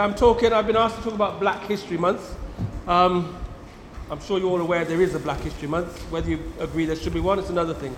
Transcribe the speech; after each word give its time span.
I'm 0.00 0.14
talking, 0.14 0.52
I've 0.52 0.66
been 0.66 0.76
asked 0.76 0.96
to 0.96 1.02
talk 1.02 1.14
about 1.14 1.38
Black 1.38 1.62
History 1.66 1.96
Month. 1.96 2.36
Um, 2.88 3.36
I'm 4.10 4.20
sure 4.20 4.38
you're 4.38 4.50
all 4.50 4.60
aware 4.60 4.84
there 4.84 5.00
is 5.00 5.14
a 5.14 5.18
Black 5.18 5.40
History 5.40 5.68
Month. 5.68 6.00
Whether 6.10 6.30
you 6.30 6.52
agree 6.58 6.84
there 6.84 6.96
should 6.96 7.14
be 7.14 7.20
one, 7.20 7.38
it's 7.38 7.50
another 7.50 7.74
thing. 7.74 7.92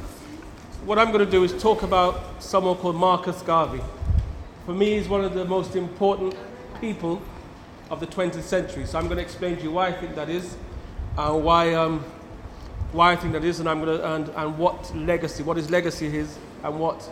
What 0.85 0.99
I'm 0.99 1.11
going 1.11 1.25
to 1.25 1.31
do 1.31 1.43
is 1.43 1.53
talk 1.61 1.83
about 1.83 2.43
someone 2.43 2.77
called 2.77 2.97
Marcus 2.97 3.41
Garvey. 3.43 3.81
For 4.67 4.73
me, 4.73 4.99
he's 4.99 5.09
one 5.09 5.25
of 5.25 5.35
the 5.35 5.45
most 5.45 5.75
important 5.75 6.35
people 6.81 7.23
of 7.91 8.01
the 8.01 8.07
20th 8.07 8.43
century. 8.43 8.85
So 8.85 8.99
I'm 8.99 9.07
going 9.07 9.17
to 9.17 9.23
explain 9.23 9.57
to 9.57 9.63
you 9.63 9.71
why 9.71 9.89
I 9.89 9.93
think 9.93 10.15
that 10.17 10.29
is, 10.29 10.57
and 11.17 11.45
why, 11.45 11.75
um, 11.75 12.05
why 12.93 13.13
I 13.13 13.17
think 13.17 13.33
that 13.33 13.45
is, 13.45 13.61
and, 13.61 13.69
I'm 13.69 13.83
going 13.83 13.99
to, 13.99 14.15
and, 14.15 14.29
and 14.29 14.59
what 14.59 14.95
legacy, 14.95 15.43
what 15.43 15.57
his 15.57 15.71
legacy 15.71 16.15
is, 16.15 16.37
and 16.63 16.79
what 16.79 17.09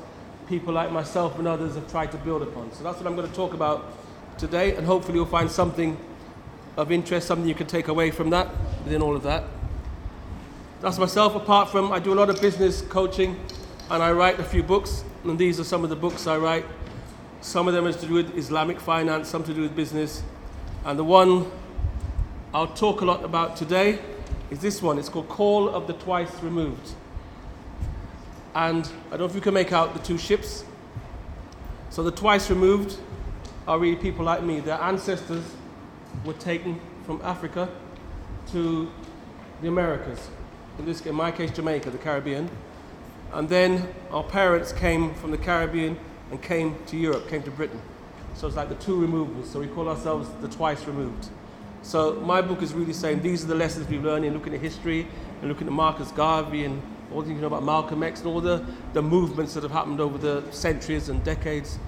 people 0.48 0.74
like 0.74 0.92
myself 0.92 1.38
and 1.38 1.48
others 1.48 1.74
have 1.74 1.90
tried 1.90 2.12
to 2.12 2.18
build 2.18 2.42
upon. 2.42 2.70
So 2.72 2.84
that's 2.84 2.98
what 2.98 3.06
I'm 3.06 3.16
going 3.16 3.28
to 3.28 3.34
talk 3.34 3.54
about 3.54 3.92
today, 4.38 4.76
and 4.76 4.86
hopefully 4.86 5.16
you'll 5.16 5.26
find 5.26 5.50
something 5.50 5.96
of 6.76 6.90
interest, 6.90 7.26
something 7.26 7.48
you 7.48 7.54
can 7.54 7.66
take 7.66 7.88
away 7.88 8.10
from 8.10 8.30
that, 8.30 8.48
within 8.84 9.02
all 9.02 9.14
of 9.14 9.22
that. 9.22 9.44
That's 10.80 10.98
myself, 10.98 11.34
apart 11.34 11.70
from 11.70 11.92
I 11.92 11.98
do 11.98 12.12
a 12.12 12.14
lot 12.14 12.30
of 12.30 12.40
business 12.40 12.82
coaching 12.82 13.40
and 13.90 14.02
I 14.02 14.12
write 14.12 14.40
a 14.40 14.44
few 14.44 14.62
books, 14.62 15.04
and 15.24 15.38
these 15.38 15.60
are 15.60 15.64
some 15.64 15.84
of 15.84 15.90
the 15.90 15.96
books 15.96 16.26
I 16.26 16.36
write. 16.36 16.66
Some 17.40 17.68
of 17.68 17.74
them 17.74 17.86
is 17.86 17.96
to 17.96 18.06
do 18.06 18.14
with 18.14 18.36
Islamic 18.36 18.80
finance, 18.80 19.28
some 19.28 19.44
to 19.44 19.54
do 19.54 19.62
with 19.62 19.76
business. 19.76 20.22
And 20.84 20.98
the 20.98 21.04
one 21.04 21.50
I'll 22.52 22.66
talk 22.66 23.00
a 23.02 23.04
lot 23.04 23.24
about 23.24 23.56
today 23.56 23.98
is 24.50 24.60
this 24.60 24.80
one. 24.80 24.98
It's 24.98 25.08
called 25.08 25.28
Call 25.28 25.68
of 25.68 25.86
the 25.86 25.92
Twice 25.94 26.42
Removed. 26.42 26.92
And 28.54 28.88
I 29.08 29.10
don't 29.10 29.20
know 29.20 29.24
if 29.26 29.34
you 29.34 29.40
can 29.40 29.54
make 29.54 29.72
out 29.72 29.94
the 29.94 30.00
two 30.00 30.16
ships. 30.16 30.64
So 31.90 32.02
the 32.02 32.10
twice 32.10 32.50
removed 32.50 32.98
are 33.66 33.78
really 33.78 33.96
people 33.96 34.24
like 34.24 34.42
me. 34.42 34.60
Their 34.60 34.80
ancestors 34.80 35.44
were 36.24 36.34
taken 36.34 36.80
from 37.04 37.20
Africa 37.22 37.68
to 38.52 38.90
the 39.62 39.68
Americas. 39.68 40.28
In 40.78 40.84
this, 40.84 41.00
in 41.06 41.14
my 41.14 41.30
case, 41.30 41.50
Jamaica, 41.50 41.90
the 41.90 41.98
Caribbean. 41.98 42.50
And 43.32 43.48
then 43.48 43.88
our 44.10 44.22
parents 44.22 44.72
came 44.72 45.14
from 45.14 45.30
the 45.30 45.38
Caribbean 45.38 45.98
and 46.30 46.40
came 46.42 46.76
to 46.86 46.96
Europe, 46.96 47.28
came 47.28 47.42
to 47.42 47.50
Britain. 47.50 47.80
So 48.34 48.46
it's 48.46 48.56
like 48.56 48.68
the 48.68 48.74
two 48.76 49.00
removals. 49.00 49.50
So 49.50 49.60
we 49.60 49.66
call 49.68 49.88
ourselves 49.88 50.28
the 50.40 50.48
twice 50.48 50.84
removed. 50.86 51.28
So 51.82 52.14
my 52.20 52.40
book 52.40 52.62
is 52.62 52.72
really 52.72 52.92
saying 52.92 53.22
these 53.22 53.44
are 53.44 53.46
the 53.46 53.54
lessons 53.54 53.88
we've 53.88 54.02
learned 54.04 54.24
in 54.24 54.32
looking 54.34 54.54
at 54.54 54.60
history 54.60 55.06
and 55.40 55.48
looking 55.48 55.66
at 55.66 55.72
Marcus 55.72 56.10
Garvey 56.12 56.64
and 56.64 56.82
all 57.12 57.20
the 57.20 57.26
things 57.26 57.36
you 57.36 57.42
know 57.42 57.48
about 57.48 57.62
Malcolm 57.62 58.02
X 58.02 58.20
and 58.20 58.28
all 58.28 58.40
the, 58.40 58.64
the 58.92 59.02
movements 59.02 59.54
that 59.54 59.62
have 59.62 59.72
happened 59.72 60.00
over 60.00 60.18
the 60.18 60.42
centuries 60.50 61.08
and 61.08 61.22
decades. 61.22 61.78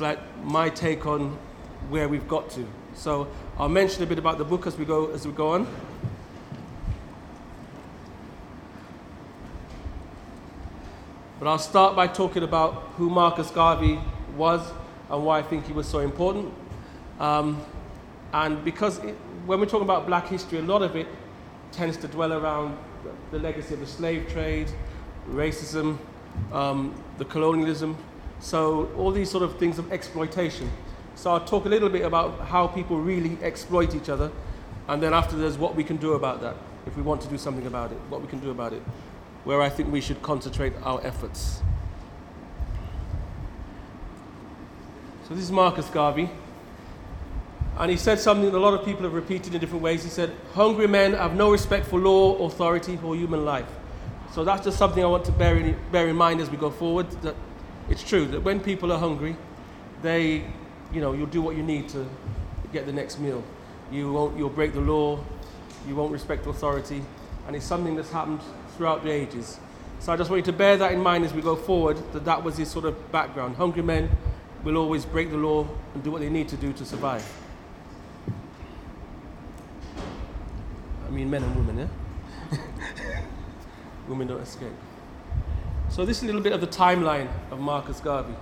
Like 0.00 0.18
my 0.44 0.68
take 0.68 1.06
on 1.06 1.36
where 1.88 2.08
we've 2.08 2.28
got 2.28 2.50
to. 2.50 2.66
So 2.94 3.28
I'll 3.58 3.68
mention 3.68 4.02
a 4.02 4.06
bit 4.06 4.18
about 4.18 4.38
the 4.38 4.44
book 4.44 4.66
as 4.66 4.76
we 4.76 4.84
go 4.84 5.10
as 5.10 5.26
we 5.26 5.32
go 5.32 5.52
on. 5.52 5.66
But 11.38 11.48
I'll 11.48 11.58
start 11.58 11.94
by 11.94 12.08
talking 12.08 12.42
about 12.42 12.74
who 12.96 13.08
Marcus 13.08 13.50
Garvey 13.50 14.00
was 14.36 14.60
and 15.08 15.24
why 15.24 15.38
I 15.38 15.42
think 15.42 15.66
he 15.66 15.72
was 15.72 15.86
so 15.86 16.00
important. 16.00 16.52
Um, 17.20 17.64
and 18.32 18.64
because 18.64 18.98
it, 18.98 19.14
when 19.46 19.60
we're 19.60 19.66
talking 19.66 19.84
about 19.84 20.06
black 20.06 20.26
history, 20.26 20.58
a 20.58 20.62
lot 20.62 20.82
of 20.82 20.96
it 20.96 21.06
tends 21.70 21.96
to 21.98 22.08
dwell 22.08 22.32
around 22.32 22.76
the, 23.04 23.38
the 23.38 23.42
legacy 23.42 23.74
of 23.74 23.80
the 23.80 23.86
slave 23.86 24.28
trade, 24.28 24.68
racism, 25.30 25.98
um, 26.52 26.94
the 27.18 27.24
colonialism. 27.24 27.96
So, 28.40 28.90
all 28.96 29.10
these 29.10 29.30
sort 29.30 29.42
of 29.42 29.58
things 29.58 29.78
of 29.78 29.92
exploitation. 29.92 30.70
So, 31.14 31.32
I'll 31.32 31.44
talk 31.44 31.64
a 31.64 31.68
little 31.68 31.88
bit 31.88 32.04
about 32.04 32.40
how 32.40 32.66
people 32.66 32.98
really 32.98 33.36
exploit 33.42 33.94
each 33.94 34.08
other. 34.08 34.30
And 34.86 35.02
then, 35.02 35.12
after 35.12 35.36
there's 35.36 35.58
what 35.58 35.74
we 35.74 35.84
can 35.84 35.96
do 35.96 36.12
about 36.12 36.40
that, 36.40 36.56
if 36.86 36.96
we 36.96 37.02
want 37.02 37.20
to 37.22 37.28
do 37.28 37.36
something 37.36 37.66
about 37.66 37.92
it, 37.92 37.98
what 38.08 38.22
we 38.22 38.28
can 38.28 38.38
do 38.38 38.50
about 38.50 38.72
it 38.72 38.82
where 39.48 39.62
I 39.62 39.70
think 39.70 39.90
we 39.90 40.02
should 40.02 40.20
concentrate 40.20 40.74
our 40.82 41.00
efforts. 41.06 41.62
So 45.26 45.34
this 45.34 45.44
is 45.44 45.50
Marcus 45.50 45.88
Garvey. 45.88 46.28
And 47.78 47.90
he 47.90 47.96
said 47.96 48.18
something 48.18 48.50
that 48.50 48.54
a 48.54 48.60
lot 48.60 48.74
of 48.74 48.84
people 48.84 49.04
have 49.04 49.14
repeated 49.14 49.54
in 49.54 49.60
different 49.60 49.82
ways. 49.82 50.04
He 50.04 50.10
said, 50.10 50.34
Hungry 50.52 50.86
men 50.86 51.14
have 51.14 51.34
no 51.34 51.50
respect 51.50 51.86
for 51.86 51.98
law, 51.98 52.36
authority, 52.44 52.98
or 53.02 53.16
human 53.16 53.46
life. 53.46 53.70
So 54.34 54.44
that's 54.44 54.64
just 54.64 54.76
something 54.76 55.02
I 55.02 55.06
want 55.06 55.24
to 55.24 55.32
bear 55.32 55.56
in, 55.56 55.74
bear 55.92 56.08
in 56.08 56.16
mind 56.16 56.42
as 56.42 56.50
we 56.50 56.58
go 56.58 56.70
forward. 56.70 57.10
That 57.22 57.34
it's 57.90 58.02
true 58.02 58.26
that 58.26 58.42
when 58.42 58.60
people 58.60 58.92
are 58.92 58.98
hungry, 58.98 59.36
they, 60.02 60.44
you 60.92 61.00
know, 61.00 61.12
you'll 61.12 61.26
do 61.26 61.40
what 61.40 61.56
you 61.56 61.62
need 61.62 61.88
to 61.90 62.06
get 62.72 62.86
the 62.86 62.92
next 62.92 63.18
meal. 63.18 63.42
You 63.90 64.12
won't, 64.12 64.36
you'll 64.36 64.50
break 64.50 64.74
the 64.74 64.80
law, 64.80 65.18
you 65.86 65.96
won't 65.96 66.12
respect 66.12 66.46
authority. 66.46 67.02
And 67.46 67.56
it's 67.56 67.64
something 67.64 67.96
that's 67.96 68.10
happened 68.10 68.40
throughout 68.76 69.02
the 69.02 69.10
ages. 69.10 69.58
So 70.00 70.12
I 70.12 70.16
just 70.16 70.30
want 70.30 70.46
you 70.46 70.52
to 70.52 70.56
bear 70.56 70.76
that 70.76 70.92
in 70.92 71.00
mind 71.00 71.24
as 71.24 71.32
we 71.32 71.40
go 71.40 71.56
forward, 71.56 71.96
that 72.12 72.24
that 72.26 72.44
was 72.44 72.58
his 72.58 72.70
sort 72.70 72.84
of 72.84 73.10
background. 73.10 73.56
Hungry 73.56 73.82
men 73.82 74.10
will 74.62 74.76
always 74.76 75.04
break 75.04 75.30
the 75.30 75.36
law 75.36 75.66
and 75.94 76.04
do 76.04 76.10
what 76.10 76.20
they 76.20 76.28
need 76.28 76.48
to 76.50 76.56
do 76.56 76.72
to 76.74 76.84
survive. 76.84 77.26
I 81.06 81.10
mean, 81.10 81.30
men 81.30 81.42
and 81.42 81.56
women, 81.56 81.88
yeah? 82.52 82.58
women 84.08 84.28
don't 84.28 84.40
escape. 84.40 84.72
So 85.90 86.04
this 86.04 86.18
is 86.18 86.24
a 86.24 86.26
little 86.26 86.42
bit 86.42 86.52
of 86.52 86.60
the 86.60 86.66
timeline 86.66 87.28
of 87.50 87.58
Marcus 87.60 87.98
Garvey. 88.00 88.34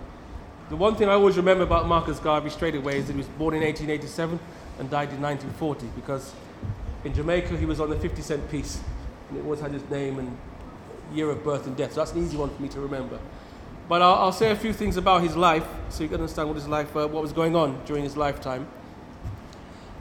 The 0.69 0.77
one 0.77 0.97
thing 0.97 1.09
I 1.09 1.13
always 1.13 1.37
remember 1.37 1.63
about 1.63 1.87
Marcus 1.87 2.19
Garvey 2.19 2.51
straight 2.51 2.75
away 2.75 2.99
is 2.99 3.07
that 3.07 3.13
he 3.13 3.19
was 3.19 3.29
born 3.29 3.55
in 3.55 3.63
1887 3.63 4.39
and 4.81 4.91
died 4.91 5.11
in 5.11 5.23
1940 5.23 5.87
because 5.95 6.35
in 7.05 7.15
Jamaica 7.15 7.57
he 7.57 7.65
was 7.65 7.81
on 7.81 7.89
the 7.89 7.97
50 7.97 8.21
cent 8.21 8.51
piece 8.51 8.81
and 9.29 9.39
it 9.39 9.45
always 9.45 9.61
had 9.61 9.71
his 9.71 9.89
name 9.89 10.19
and 10.19 10.37
year 11.15 11.31
of 11.31 11.45
birth 11.45 11.69
and 11.69 11.77
death. 11.77 11.93
So 11.93 12.01
that's 12.01 12.13
an 12.13 12.25
easy 12.25 12.37
one 12.37 12.51
for 12.51 12.61
me 12.61 12.69
to 12.71 12.81
remember. 12.81 13.21
But 13.89 14.03
I'll, 14.03 14.15
I'll 14.15 14.33
say 14.33 14.51
a 14.51 14.57
few 14.57 14.73
things 14.73 14.97
about 14.97 15.23
his 15.23 15.37
life 15.37 15.67
so 15.89 16.03
you 16.03 16.09
can 16.09 16.21
understand 16.21 16.49
what 16.49 16.57
his 16.57 16.67
life, 16.67 16.97
uh, 16.97 17.07
what 17.07 17.23
was 17.23 17.33
going 17.33 17.55
on 17.55 17.81
during 17.85 18.03
his 18.03 18.17
lifetime. 18.17 18.67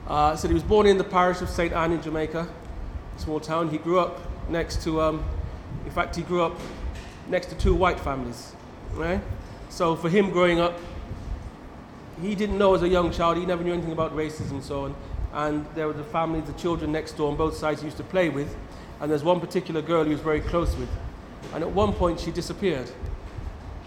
Uh, 0.07 0.35
so 0.35 0.47
he 0.47 0.53
was 0.55 0.63
born 0.63 0.87
in 0.87 0.97
the 0.97 1.03
parish 1.03 1.41
of 1.41 1.49
St. 1.49 1.73
Ann 1.73 1.91
in 1.91 2.01
Jamaica, 2.01 2.47
small 3.17 3.39
town. 3.39 3.69
He 3.69 3.77
grew 3.77 3.99
up 3.99 4.19
next 4.49 4.81
to, 4.83 4.99
um, 4.99 5.23
in 5.85 5.91
fact, 5.91 6.15
he 6.15 6.23
grew 6.23 6.41
up 6.41 6.59
next 7.27 7.47
to 7.47 7.55
two 7.55 7.73
white 7.73 7.99
families, 7.99 8.53
right? 8.93 9.21
So 9.69 9.95
for 9.95 10.09
him 10.09 10.29
growing 10.29 10.59
up, 10.59 10.79
he 12.21 12.35
didn't 12.35 12.57
know 12.57 12.75
as 12.75 12.81
a 12.81 12.87
young 12.87 13.11
child, 13.11 13.37
he 13.37 13.45
never 13.45 13.63
knew 13.63 13.73
anything 13.73 13.91
about 13.91 14.15
racism 14.15 14.51
and 14.51 14.63
so 14.63 14.85
on. 14.85 14.95
And 15.33 15.65
there 15.75 15.87
were 15.87 15.93
the 15.93 16.03
families, 16.03 16.45
the 16.45 16.53
children 16.53 16.91
next 16.91 17.13
door 17.13 17.29
on 17.29 17.35
both 17.35 17.57
sides 17.57 17.81
he 17.81 17.87
used 17.87 17.97
to 17.97 18.03
play 18.03 18.29
with 18.29 18.55
and 19.01 19.11
there's 19.11 19.23
one 19.23 19.39
particular 19.39 19.81
girl 19.81 20.03
he 20.03 20.11
was 20.11 20.21
very 20.21 20.41
close 20.41 20.75
with. 20.77 20.89
And 21.53 21.63
at 21.63 21.69
one 21.69 21.93
point 21.93 22.19
she 22.19 22.31
disappeared. 22.31 22.89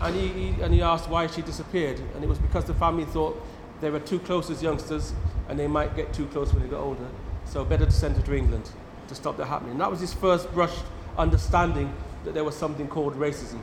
And 0.01 0.15
he, 0.15 0.29
he, 0.29 0.63
and 0.63 0.73
he 0.73 0.83
asked 0.83 1.09
why 1.09 1.27
she 1.27 1.43
disappeared. 1.43 2.01
And 2.15 2.23
it 2.23 2.29
was 2.29 2.39
because 2.39 2.65
the 2.65 2.75
family 2.75 3.05
thought 3.05 3.41
they 3.81 3.91
were 3.91 4.01
too 4.01 4.19
close 4.21 4.51
as 4.51 4.63
youngsters 4.63 5.13
and 5.49 5.59
they 5.59 5.67
might 5.67 5.97
get 5.97 6.13
too 6.13 6.27
close 6.27 6.53
when 6.53 6.63
they 6.63 6.69
got 6.69 6.81
older. 6.81 7.07
So 7.47 7.65
better 7.65 7.87
to 7.87 7.91
send 7.91 8.17
her 8.17 8.23
to 8.23 8.37
England 8.37 8.71
to 9.09 9.15
stop 9.15 9.37
that 9.39 9.47
happening. 9.47 9.73
And 9.73 9.81
that 9.81 9.91
was 9.91 10.01
his 10.01 10.13
first 10.13 10.53
brush 10.53 10.77
understanding 11.17 11.93
that 12.29 12.35
there 12.35 12.45
was 12.45 12.55
something 12.55 12.87
called 12.89 13.15
racism. 13.15 13.61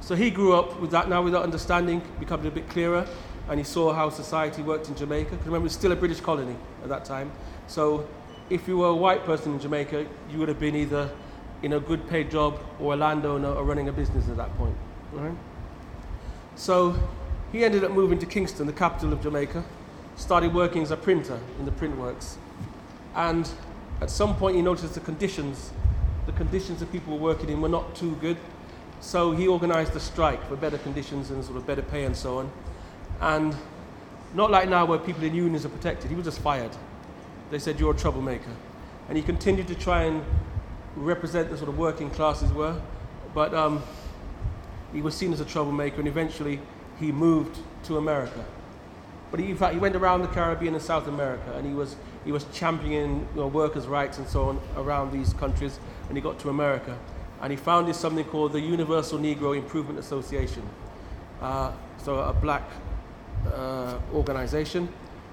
So 0.00 0.14
he 0.14 0.30
grew 0.30 0.54
up 0.54 0.78
with 0.80 0.90
that 0.90 1.08
now, 1.08 1.22
with 1.22 1.32
that 1.32 1.42
understanding, 1.42 2.02
becoming 2.20 2.46
a 2.46 2.50
bit 2.50 2.68
clearer, 2.68 3.06
and 3.48 3.58
he 3.58 3.64
saw 3.64 3.94
how 3.94 4.10
society 4.10 4.62
worked 4.62 4.88
in 4.88 4.94
Jamaica. 4.94 5.30
Because 5.30 5.46
remember, 5.46 5.64
it 5.64 5.70
was 5.70 5.72
still 5.72 5.92
a 5.92 5.96
British 5.96 6.20
colony 6.20 6.56
at 6.82 6.90
that 6.90 7.06
time. 7.06 7.32
So 7.68 8.06
if 8.50 8.68
you 8.68 8.76
were 8.76 8.88
a 8.88 8.94
white 8.94 9.24
person 9.24 9.54
in 9.54 9.60
Jamaica, 9.60 10.06
you 10.30 10.38
would 10.38 10.48
have 10.48 10.60
been 10.60 10.76
either 10.76 11.10
in 11.62 11.72
a 11.72 11.80
good 11.80 12.06
paid 12.08 12.30
job 12.30 12.60
or 12.78 12.92
a 12.92 12.96
landowner 12.96 13.48
or 13.48 13.64
running 13.64 13.88
a 13.88 13.92
business 13.92 14.28
at 14.28 14.36
that 14.36 14.54
point. 14.58 14.76
Right? 15.12 15.34
So 16.54 16.94
he 17.50 17.64
ended 17.64 17.82
up 17.82 17.92
moving 17.92 18.18
to 18.18 18.26
Kingston, 18.26 18.66
the 18.66 18.72
capital 18.74 19.12
of 19.14 19.22
Jamaica, 19.22 19.64
started 20.16 20.52
working 20.52 20.82
as 20.82 20.90
a 20.90 20.96
printer 20.96 21.40
in 21.58 21.64
the 21.64 21.72
print 21.72 21.96
works. 21.96 22.36
And 23.14 23.48
at 24.02 24.10
some 24.10 24.36
point 24.36 24.56
he 24.56 24.62
noticed 24.62 24.94
the 24.94 25.00
conditions, 25.00 25.70
the 26.26 26.32
conditions 26.32 26.80
that 26.80 26.92
people 26.92 27.14
were 27.16 27.22
working 27.22 27.48
in 27.48 27.60
were 27.60 27.68
not 27.68 27.94
too 27.94 28.16
good. 28.16 28.36
So 29.00 29.32
he 29.32 29.46
organized 29.46 29.94
a 29.94 30.00
strike 30.00 30.46
for 30.48 30.56
better 30.56 30.78
conditions 30.78 31.30
and 31.30 31.44
sort 31.44 31.56
of 31.56 31.66
better 31.66 31.82
pay 31.82 32.04
and 32.04 32.16
so 32.16 32.38
on. 32.38 32.50
And 33.20 33.56
not 34.34 34.50
like 34.50 34.68
now 34.68 34.84
where 34.84 34.98
people 34.98 35.22
in 35.24 35.34
unions 35.34 35.64
are 35.64 35.70
protected, 35.70 36.10
he 36.10 36.16
was 36.16 36.24
just 36.24 36.40
fired 36.40 36.72
they 37.50 37.58
said, 37.58 37.78
You're 37.78 37.92
a 37.92 37.96
troublemaker. 37.96 38.50
And 39.08 39.16
he 39.16 39.22
continued 39.22 39.68
to 39.68 39.74
try 39.74 40.04
and 40.04 40.24
represent 40.96 41.50
the 41.50 41.56
sort 41.56 41.68
of 41.68 41.78
working 41.78 42.10
classes 42.10 42.52
were, 42.52 42.80
but 43.34 43.54
um, 43.54 43.82
he 44.92 45.02
was 45.02 45.14
seen 45.14 45.32
as 45.32 45.40
a 45.40 45.44
troublemaker, 45.44 45.98
and 45.98 46.08
eventually 46.08 46.60
he 46.98 47.12
moved 47.12 47.58
to 47.84 47.98
America. 47.98 48.44
But 49.30 49.40
he, 49.40 49.50
in 49.50 49.56
fact, 49.56 49.74
he 49.74 49.80
went 49.80 49.94
around 49.94 50.22
the 50.22 50.28
Caribbean 50.28 50.74
and 50.74 50.82
South 50.82 51.06
America, 51.06 51.52
and 51.54 51.66
he 51.66 51.74
was, 51.74 51.96
he 52.24 52.32
was 52.32 52.46
championing 52.52 53.28
you 53.34 53.40
know, 53.40 53.46
workers' 53.46 53.86
rights 53.86 54.18
and 54.18 54.26
so 54.26 54.48
on 54.48 54.60
around 54.76 55.12
these 55.12 55.32
countries, 55.34 55.78
and 56.08 56.16
he 56.16 56.20
got 56.20 56.38
to 56.40 56.48
America. 56.48 56.98
And 57.40 57.50
he 57.50 57.56
founded 57.56 57.94
something 57.94 58.24
called 58.24 58.52
the 58.52 58.60
Universal 58.60 59.18
Negro 59.18 59.56
Improvement 59.56 59.98
Association, 59.98 60.62
uh, 61.40 61.72
so 62.02 62.20
a 62.20 62.32
black 62.32 62.62
uh, 63.52 63.98
organization 64.14 64.88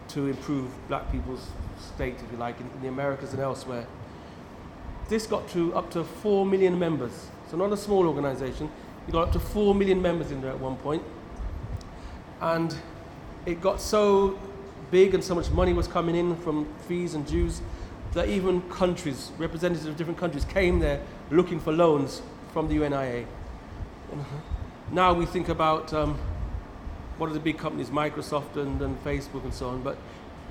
to 0.09 0.27
improve 0.27 0.69
black 0.87 1.09
people's 1.11 1.47
state, 1.79 2.15
if 2.15 2.31
you 2.31 2.37
like, 2.37 2.59
in, 2.59 2.69
in 2.75 2.81
the 2.81 2.87
Americas 2.87 3.33
and 3.33 3.41
elsewhere. 3.41 3.87
This 5.09 5.25
got 5.27 5.47
to 5.49 5.73
up 5.75 5.91
to 5.91 6.03
4 6.03 6.45
million 6.45 6.77
members. 6.77 7.27
So 7.49 7.57
not 7.57 7.71
a 7.71 7.77
small 7.77 8.07
organization. 8.07 8.69
It 9.07 9.11
got 9.11 9.27
up 9.27 9.33
to 9.33 9.39
4 9.39 9.75
million 9.75 10.01
members 10.01 10.31
in 10.31 10.41
there 10.41 10.51
at 10.51 10.59
one 10.59 10.75
point. 10.77 11.03
And 12.41 12.75
it 13.45 13.61
got 13.61 13.79
so 13.79 14.39
big 14.91 15.13
and 15.13 15.23
so 15.23 15.35
much 15.35 15.49
money 15.51 15.73
was 15.73 15.87
coming 15.87 16.15
in 16.15 16.35
from 16.37 16.71
fees 16.87 17.15
and 17.15 17.25
dues 17.25 17.61
that 18.13 18.30
even 18.30 18.62
countries, 18.69 19.31
representatives 19.38 19.88
of 19.88 19.98
different 19.98 20.19
countries, 20.19 20.45
came 20.45 20.80
there 20.80 21.01
looking 21.31 21.60
for 21.60 21.71
loans 21.71 22.21
from 22.51 22.68
the 22.68 22.75
UNIA. 22.75 23.25
Now 24.92 25.13
we 25.13 25.25
think 25.25 25.50
about 25.50 25.94
um, 25.94 26.19
what 27.18 27.30
are 27.30 27.33
the 27.33 27.39
big 27.39 27.57
companies, 27.57 27.89
Microsoft 27.89 28.56
and, 28.57 28.81
and 28.81 29.04
Facebook 29.04 29.44
and 29.44 29.54
so 29.54 29.69
on, 29.69 29.81
but 29.81 29.98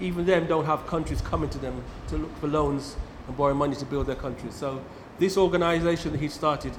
even 0.00 0.26
them 0.26 0.46
don't 0.46 0.64
have 0.64 0.86
countries 0.86 1.20
coming 1.20 1.48
to 1.50 1.58
them 1.58 1.84
to 2.08 2.16
look 2.16 2.36
for 2.38 2.48
loans 2.48 2.96
and 3.28 3.36
borrow 3.36 3.54
money 3.54 3.76
to 3.76 3.84
build 3.84 4.06
their 4.06 4.16
countries. 4.16 4.54
So 4.54 4.82
this 5.18 5.36
organization 5.36 6.12
that 6.12 6.20
he 6.20 6.28
started 6.28 6.72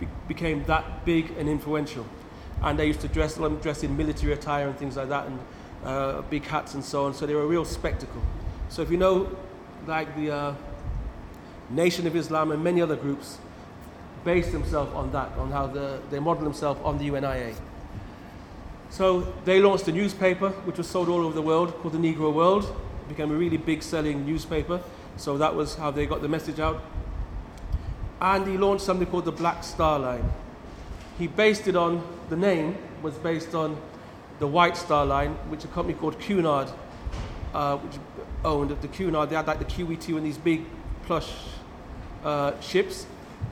be- 0.00 0.08
became 0.26 0.64
that 0.64 1.04
big 1.04 1.30
and 1.38 1.48
influential. 1.48 2.06
And 2.62 2.76
they 2.76 2.86
used 2.86 3.00
to 3.02 3.08
dress, 3.08 3.34
them 3.34 3.60
in 3.82 3.96
military 3.96 4.32
attire 4.32 4.66
and 4.66 4.76
things 4.76 4.96
like 4.96 5.08
that, 5.10 5.26
and 5.26 5.38
uh, 5.84 6.22
big 6.22 6.44
hats 6.44 6.74
and 6.74 6.84
so 6.84 7.04
on. 7.04 7.14
So 7.14 7.24
they 7.26 7.34
were 7.34 7.42
a 7.42 7.46
real 7.46 7.64
spectacle. 7.64 8.22
So 8.68 8.82
if 8.82 8.90
you 8.90 8.96
know, 8.96 9.30
like 9.88 10.14
the 10.16 10.30
uh, 10.30 10.54
Nation 11.70 12.06
of 12.06 12.14
Islam 12.14 12.52
and 12.52 12.62
many 12.62 12.82
other 12.82 12.94
groups, 12.94 13.38
base 14.22 14.52
themselves 14.52 14.92
on 14.94 15.10
that, 15.12 15.32
on 15.38 15.50
how 15.50 15.66
the, 15.66 15.98
they 16.10 16.18
model 16.18 16.44
themselves 16.44 16.78
on 16.84 16.98
the 16.98 17.08
UNIA. 17.08 17.54
So 18.90 19.32
they 19.44 19.60
launched 19.60 19.88
a 19.88 19.92
newspaper 19.92 20.50
which 20.66 20.76
was 20.76 20.86
sold 20.86 21.08
all 21.08 21.20
over 21.20 21.34
the 21.34 21.42
world 21.42 21.74
called 21.80 21.94
the 21.94 21.98
Negro 21.98 22.32
World. 22.32 22.64
It 22.64 23.08
became 23.08 23.30
a 23.30 23.34
really 23.34 23.56
big 23.56 23.82
selling 23.82 24.26
newspaper. 24.26 24.80
So 25.16 25.38
that 25.38 25.54
was 25.54 25.74
how 25.74 25.90
they 25.90 26.06
got 26.06 26.20
the 26.20 26.28
message 26.28 26.60
out. 26.60 26.82
And 28.20 28.46
he 28.46 28.58
launched 28.58 28.84
something 28.84 29.06
called 29.06 29.24
the 29.24 29.32
Black 29.32 29.64
Star 29.64 29.98
Line. 29.98 30.30
He 31.18 31.26
based 31.26 31.66
it 31.66 31.76
on, 31.76 32.02
the 32.28 32.36
name 32.36 32.76
was 33.02 33.14
based 33.14 33.54
on 33.54 33.76
the 34.38 34.46
White 34.46 34.76
Star 34.76 35.06
Line, 35.06 35.32
which 35.48 35.64
a 35.64 35.68
company 35.68 35.98
called 35.98 36.18
Cunard, 36.20 36.70
uh, 37.54 37.76
which 37.78 37.98
owned 38.44 38.70
the 38.70 38.88
Cunard. 38.88 39.30
They 39.30 39.36
had 39.36 39.46
like 39.46 39.58
the 39.58 39.64
QE2 39.64 40.16
and 40.16 40.26
these 40.26 40.38
big 40.38 40.64
plush 41.04 41.32
uh, 42.24 42.58
ships. 42.60 43.06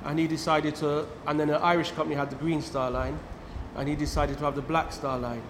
And 0.04 0.18
he 0.18 0.26
decided 0.26 0.74
to, 0.76 1.06
and 1.26 1.38
then 1.38 1.50
an 1.50 1.62
Irish 1.62 1.92
company 1.92 2.16
had 2.16 2.30
the 2.30 2.36
Green 2.36 2.60
Star 2.60 2.90
Line 2.90 3.18
and 3.76 3.88
he 3.88 3.94
decided 3.94 4.38
to 4.38 4.44
have 4.44 4.56
the 4.56 4.62
Black 4.62 4.92
Star 4.92 5.18
Line. 5.18 5.42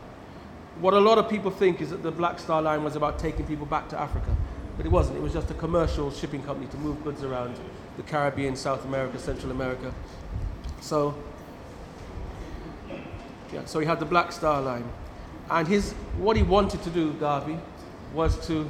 What 0.80 0.92
a 0.92 1.00
lot 1.00 1.16
of 1.16 1.30
people 1.30 1.50
think 1.50 1.80
is 1.80 1.90
that 1.90 2.02
the 2.02 2.10
Black 2.10 2.38
Star 2.38 2.60
Line 2.60 2.84
was 2.84 2.96
about 2.96 3.18
taking 3.18 3.46
people 3.46 3.66
back 3.66 3.88
to 3.90 3.98
Africa, 3.98 4.36
but 4.76 4.84
it 4.84 4.92
wasn't. 4.92 5.16
It 5.16 5.22
was 5.22 5.32
just 5.32 5.50
a 5.50 5.54
commercial 5.54 6.10
shipping 6.10 6.42
company 6.42 6.66
to 6.68 6.76
move 6.76 7.02
goods 7.02 7.22
around 7.22 7.58
the 7.96 8.02
Caribbean, 8.02 8.56
South 8.56 8.84
America, 8.84 9.18
Central 9.18 9.52
America. 9.52 9.94
So, 10.80 11.14
yeah, 13.52 13.64
so 13.64 13.78
he 13.78 13.86
had 13.86 14.00
the 14.00 14.04
Black 14.04 14.32
Star 14.32 14.60
Line. 14.60 14.84
And 15.48 15.66
his, 15.66 15.92
what 16.18 16.36
he 16.36 16.42
wanted 16.42 16.82
to 16.82 16.90
do, 16.90 17.12
Garvey, 17.14 17.58
was 18.12 18.44
to, 18.48 18.68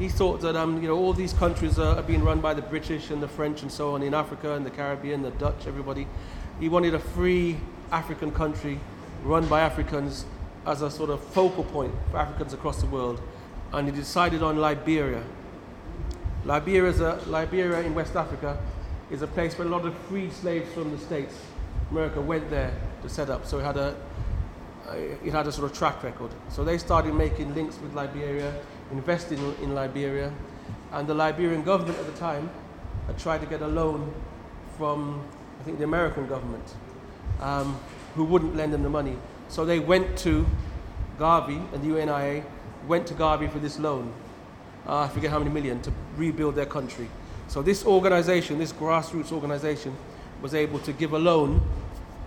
he 0.00 0.08
thought 0.08 0.40
that 0.40 0.56
um, 0.56 0.80
you 0.80 0.88
know, 0.88 0.96
all 0.96 1.12
these 1.12 1.34
countries 1.34 1.78
are, 1.78 1.96
are 1.96 2.02
being 2.02 2.24
run 2.24 2.40
by 2.40 2.54
the 2.54 2.62
British 2.62 3.10
and 3.10 3.22
the 3.22 3.28
French 3.28 3.60
and 3.60 3.70
so 3.70 3.94
on 3.94 4.02
in 4.02 4.14
Africa 4.14 4.54
and 4.54 4.64
the 4.64 4.70
Caribbean, 4.70 5.20
the 5.20 5.30
Dutch, 5.32 5.66
everybody. 5.66 6.06
He 6.58 6.70
wanted 6.70 6.94
a 6.94 6.98
free 6.98 7.58
African 7.92 8.32
country 8.32 8.80
run 9.24 9.46
by 9.46 9.60
Africans 9.60 10.24
as 10.66 10.80
a 10.80 10.90
sort 10.90 11.10
of 11.10 11.22
focal 11.22 11.64
point 11.64 11.92
for 12.10 12.16
Africans 12.16 12.54
across 12.54 12.80
the 12.80 12.86
world. 12.86 13.20
And 13.74 13.88
he 13.88 13.94
decided 13.94 14.42
on 14.42 14.56
Liberia. 14.56 15.22
Liberia, 16.46 16.88
is 16.88 17.00
a, 17.00 17.20
Liberia 17.26 17.80
in 17.82 17.94
West 17.94 18.16
Africa 18.16 18.58
is 19.10 19.20
a 19.20 19.26
place 19.26 19.58
where 19.58 19.68
a 19.68 19.70
lot 19.70 19.84
of 19.84 19.94
free 20.08 20.30
slaves 20.30 20.72
from 20.72 20.90
the 20.92 20.98
States, 20.98 21.34
America, 21.90 22.22
went 22.22 22.48
there 22.48 22.72
to 23.02 23.08
set 23.10 23.28
up. 23.28 23.44
So 23.44 23.58
it 23.58 23.64
had 23.64 23.76
a, 23.76 23.94
it 25.22 25.32
had 25.32 25.46
a 25.46 25.52
sort 25.52 25.70
of 25.70 25.76
track 25.76 26.02
record. 26.02 26.30
So 26.48 26.64
they 26.64 26.78
started 26.78 27.12
making 27.12 27.54
links 27.54 27.78
with 27.82 27.92
Liberia, 27.92 28.54
investing 28.92 29.38
in 29.62 29.74
Liberia. 29.74 30.32
And 30.92 31.08
the 31.08 31.14
Liberian 31.14 31.62
government 31.62 31.98
at 31.98 32.06
the 32.06 32.18
time 32.18 32.50
had 33.06 33.18
tried 33.18 33.40
to 33.40 33.46
get 33.46 33.62
a 33.62 33.66
loan 33.66 34.12
from, 34.76 35.24
I 35.60 35.62
think, 35.64 35.78
the 35.78 35.84
American 35.84 36.26
government 36.26 36.74
um, 37.40 37.78
who 38.14 38.24
wouldn't 38.24 38.56
lend 38.56 38.72
them 38.72 38.82
the 38.82 38.90
money. 38.90 39.16
So 39.48 39.64
they 39.64 39.78
went 39.78 40.18
to 40.18 40.46
Garvey 41.18 41.60
and 41.72 41.82
the 41.82 41.88
UNIA 41.88 42.44
went 42.86 43.06
to 43.08 43.14
Garvey 43.14 43.46
for 43.46 43.58
this 43.58 43.78
loan. 43.78 44.12
Uh, 44.86 45.00
I 45.00 45.08
forget 45.08 45.30
how 45.30 45.38
many 45.38 45.50
million 45.50 45.80
to 45.82 45.92
rebuild 46.16 46.54
their 46.54 46.66
country. 46.66 47.08
So 47.48 47.62
this 47.62 47.84
organization, 47.84 48.58
this 48.58 48.72
grassroots 48.72 49.32
organization, 49.32 49.96
was 50.40 50.54
able 50.54 50.78
to 50.80 50.92
give 50.92 51.12
a 51.12 51.18
loan 51.18 51.60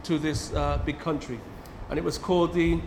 to 0.03 0.19
this 0.19 0.53
uh, 0.53 0.79
big 0.85 0.99
country, 0.99 1.39
and 1.89 1.97
it 1.97 2.03
was 2.03 2.17
called 2.17 2.53
the 2.53 2.79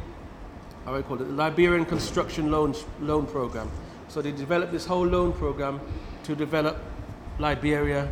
how 0.87 0.95
I 0.95 1.03
call 1.03 1.21
it 1.21 1.25
the 1.25 1.35
Liberian 1.35 1.85
Construction 1.85 2.51
Loan 2.51 2.75
Loan 3.01 3.27
Program. 3.27 3.71
So 4.09 4.23
they 4.23 4.33
developed 4.33 4.73
this 4.73 4.87
whole 4.87 5.07
loan 5.07 5.33
program 5.33 5.81
to 6.23 6.35
develop 6.35 6.79
Liberia, 7.39 8.11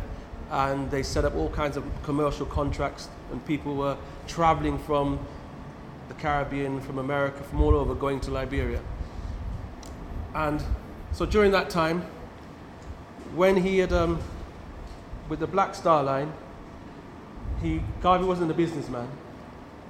and 0.51 0.91
they 0.91 1.01
set 1.01 1.25
up 1.25 1.35
all 1.35 1.49
kinds 1.49 1.77
of 1.77 1.83
commercial 2.03 2.45
contracts 2.45 3.09
and 3.31 3.43
people 3.45 3.75
were 3.75 3.97
traveling 4.27 4.77
from 4.77 5.19
the 6.07 6.13
Caribbean, 6.15 6.79
from 6.81 6.99
America, 6.99 7.43
from 7.43 7.61
all 7.61 7.75
over, 7.75 7.95
going 7.95 8.19
to 8.21 8.31
Liberia. 8.31 8.81
And 10.33 10.63
so 11.11 11.25
during 11.25 11.51
that 11.51 11.69
time, 11.69 12.01
when 13.33 13.57
he 13.57 13.79
had, 13.79 13.91
um, 13.91 14.19
with 15.29 15.39
the 15.39 15.47
Black 15.47 15.73
Star 15.73 16.03
Line, 16.03 16.31
he, 17.61 17.81
Garvey 18.01 18.25
wasn't 18.25 18.51
a 18.51 18.53
businessman, 18.53 19.07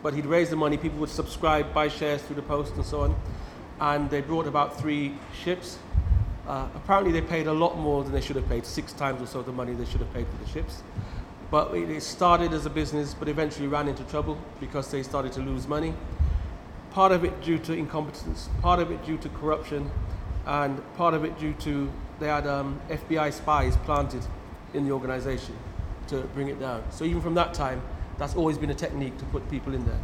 but 0.06 0.14
he'd 0.14 0.28
raise 0.28 0.52
the 0.52 0.56
money, 0.56 0.78
people 0.78 1.00
would 1.00 1.10
subscribe, 1.10 1.74
buy 1.74 1.88
shares 1.88 2.22
through 2.22 2.36
the 2.36 2.42
post 2.44 2.76
and 2.76 2.86
so 2.86 3.02
on. 3.02 3.16
And 3.80 4.08
they 4.08 4.22
brought 4.22 4.46
about 4.46 4.80
three 4.80 5.16
ships. 5.44 5.80
Uh, 6.48 6.68
apparently, 6.76 7.12
they 7.12 7.26
paid 7.26 7.48
a 7.48 7.52
lot 7.52 7.76
more 7.80 8.04
than 8.04 8.14
they 8.14 8.22
should 8.22 8.36
have 8.36 8.48
paid, 8.48 8.68
six 8.68 8.94
times 8.94 9.20
or 9.20 9.26
so 9.26 9.42
the 9.42 9.52
money 9.52 9.74
they 9.74 9.84
should 9.84 10.02
have 10.02 10.14
paid 10.14 10.28
for 10.28 10.46
the 10.46 10.48
ships. 10.52 10.84
But 11.50 11.74
it 11.74 12.04
started 12.04 12.54
as 12.54 12.68
a 12.68 12.70
business, 12.70 13.16
but 13.16 13.28
eventually 13.28 13.68
ran 13.68 13.88
into 13.88 14.04
trouble 14.04 14.38
because 14.60 14.92
they 14.92 15.02
started 15.02 15.32
to 15.32 15.40
lose 15.40 15.68
money. 15.68 15.96
Part 16.92 17.12
of 17.12 17.26
it 17.26 17.42
due 17.42 17.58
to 17.58 17.74
incompetence, 17.74 18.48
part 18.62 18.80
of 18.80 18.92
it 18.92 19.04
due 19.08 19.18
to 19.18 19.30
corruption, 19.30 19.90
and 20.46 20.84
part 20.98 21.16
of 21.16 21.26
it 21.26 21.40
due 21.40 21.54
to 21.62 21.92
they 22.20 22.28
had 22.28 22.46
um, 22.46 22.80
FBI 22.90 23.34
spies 23.34 23.76
planted 23.78 24.24
in 24.76 24.86
the 24.86 24.92
organization 24.92 25.58
to 26.10 26.18
bring 26.36 26.50
it 26.50 26.60
down. 26.60 26.84
So 26.92 27.06
even 27.06 27.24
from 27.24 27.34
that 27.34 27.56
time, 27.56 27.82
that's 28.18 28.36
always 28.36 28.58
been 28.58 28.70
a 28.70 28.76
technique 28.76 29.18
to 29.18 29.26
put 29.26 29.50
people 29.50 29.74
in 29.74 29.86
there. 29.86 30.00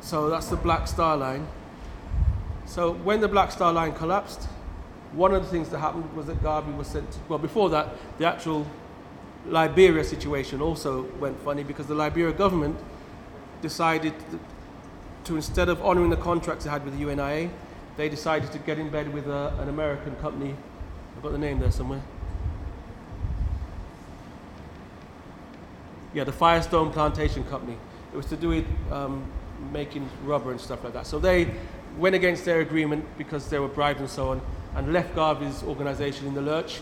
So 0.00 0.28
that's 0.28 0.48
the 0.48 0.56
Black 0.56 0.88
Star 0.88 1.16
Line. 1.16 1.46
So 2.66 2.92
when 2.92 3.20
the 3.20 3.28
Black 3.28 3.50
Star 3.50 3.72
Line 3.72 3.92
collapsed, 3.92 4.44
one 5.12 5.34
of 5.34 5.42
the 5.42 5.48
things 5.48 5.70
that 5.70 5.78
happened 5.78 6.14
was 6.14 6.26
that 6.26 6.42
Garvey 6.42 6.72
was 6.72 6.86
sent. 6.86 7.10
To, 7.12 7.18
well, 7.28 7.38
before 7.38 7.70
that, 7.70 7.88
the 8.18 8.26
actual 8.26 8.66
Liberia 9.46 10.04
situation 10.04 10.60
also 10.60 11.02
went 11.18 11.40
funny 11.42 11.64
because 11.64 11.86
the 11.86 11.94
Liberia 11.94 12.32
government 12.32 12.78
decided 13.62 14.14
to, 15.24 15.36
instead 15.36 15.68
of 15.68 15.82
honouring 15.82 16.10
the 16.10 16.16
contracts 16.16 16.64
they 16.64 16.70
had 16.70 16.84
with 16.84 16.98
the 16.98 17.04
UNIA, 17.04 17.50
they 17.96 18.08
decided 18.08 18.52
to 18.52 18.58
get 18.58 18.78
in 18.78 18.90
bed 18.90 19.12
with 19.12 19.26
a, 19.26 19.54
an 19.60 19.68
American 19.68 20.14
company. 20.16 20.54
I've 21.16 21.22
got 21.22 21.32
the 21.32 21.38
name 21.38 21.58
there 21.58 21.70
somewhere. 21.70 22.02
Yeah, 26.18 26.24
the 26.24 26.32
Firestone 26.32 26.90
Plantation 26.90 27.44
Company. 27.44 27.78
It 28.12 28.16
was 28.16 28.26
to 28.26 28.36
do 28.36 28.48
with 28.48 28.66
um, 28.90 29.24
making 29.72 30.10
rubber 30.24 30.50
and 30.50 30.60
stuff 30.60 30.82
like 30.82 30.92
that. 30.94 31.06
So 31.06 31.20
they 31.20 31.54
went 31.96 32.16
against 32.16 32.44
their 32.44 32.58
agreement 32.58 33.04
because 33.16 33.48
they 33.48 33.60
were 33.60 33.68
bribed 33.68 34.00
and 34.00 34.10
so 34.10 34.30
on, 34.30 34.40
and 34.74 34.92
left 34.92 35.14
Garvey's 35.14 35.62
organization 35.62 36.26
in 36.26 36.34
the 36.34 36.42
lurch. 36.42 36.80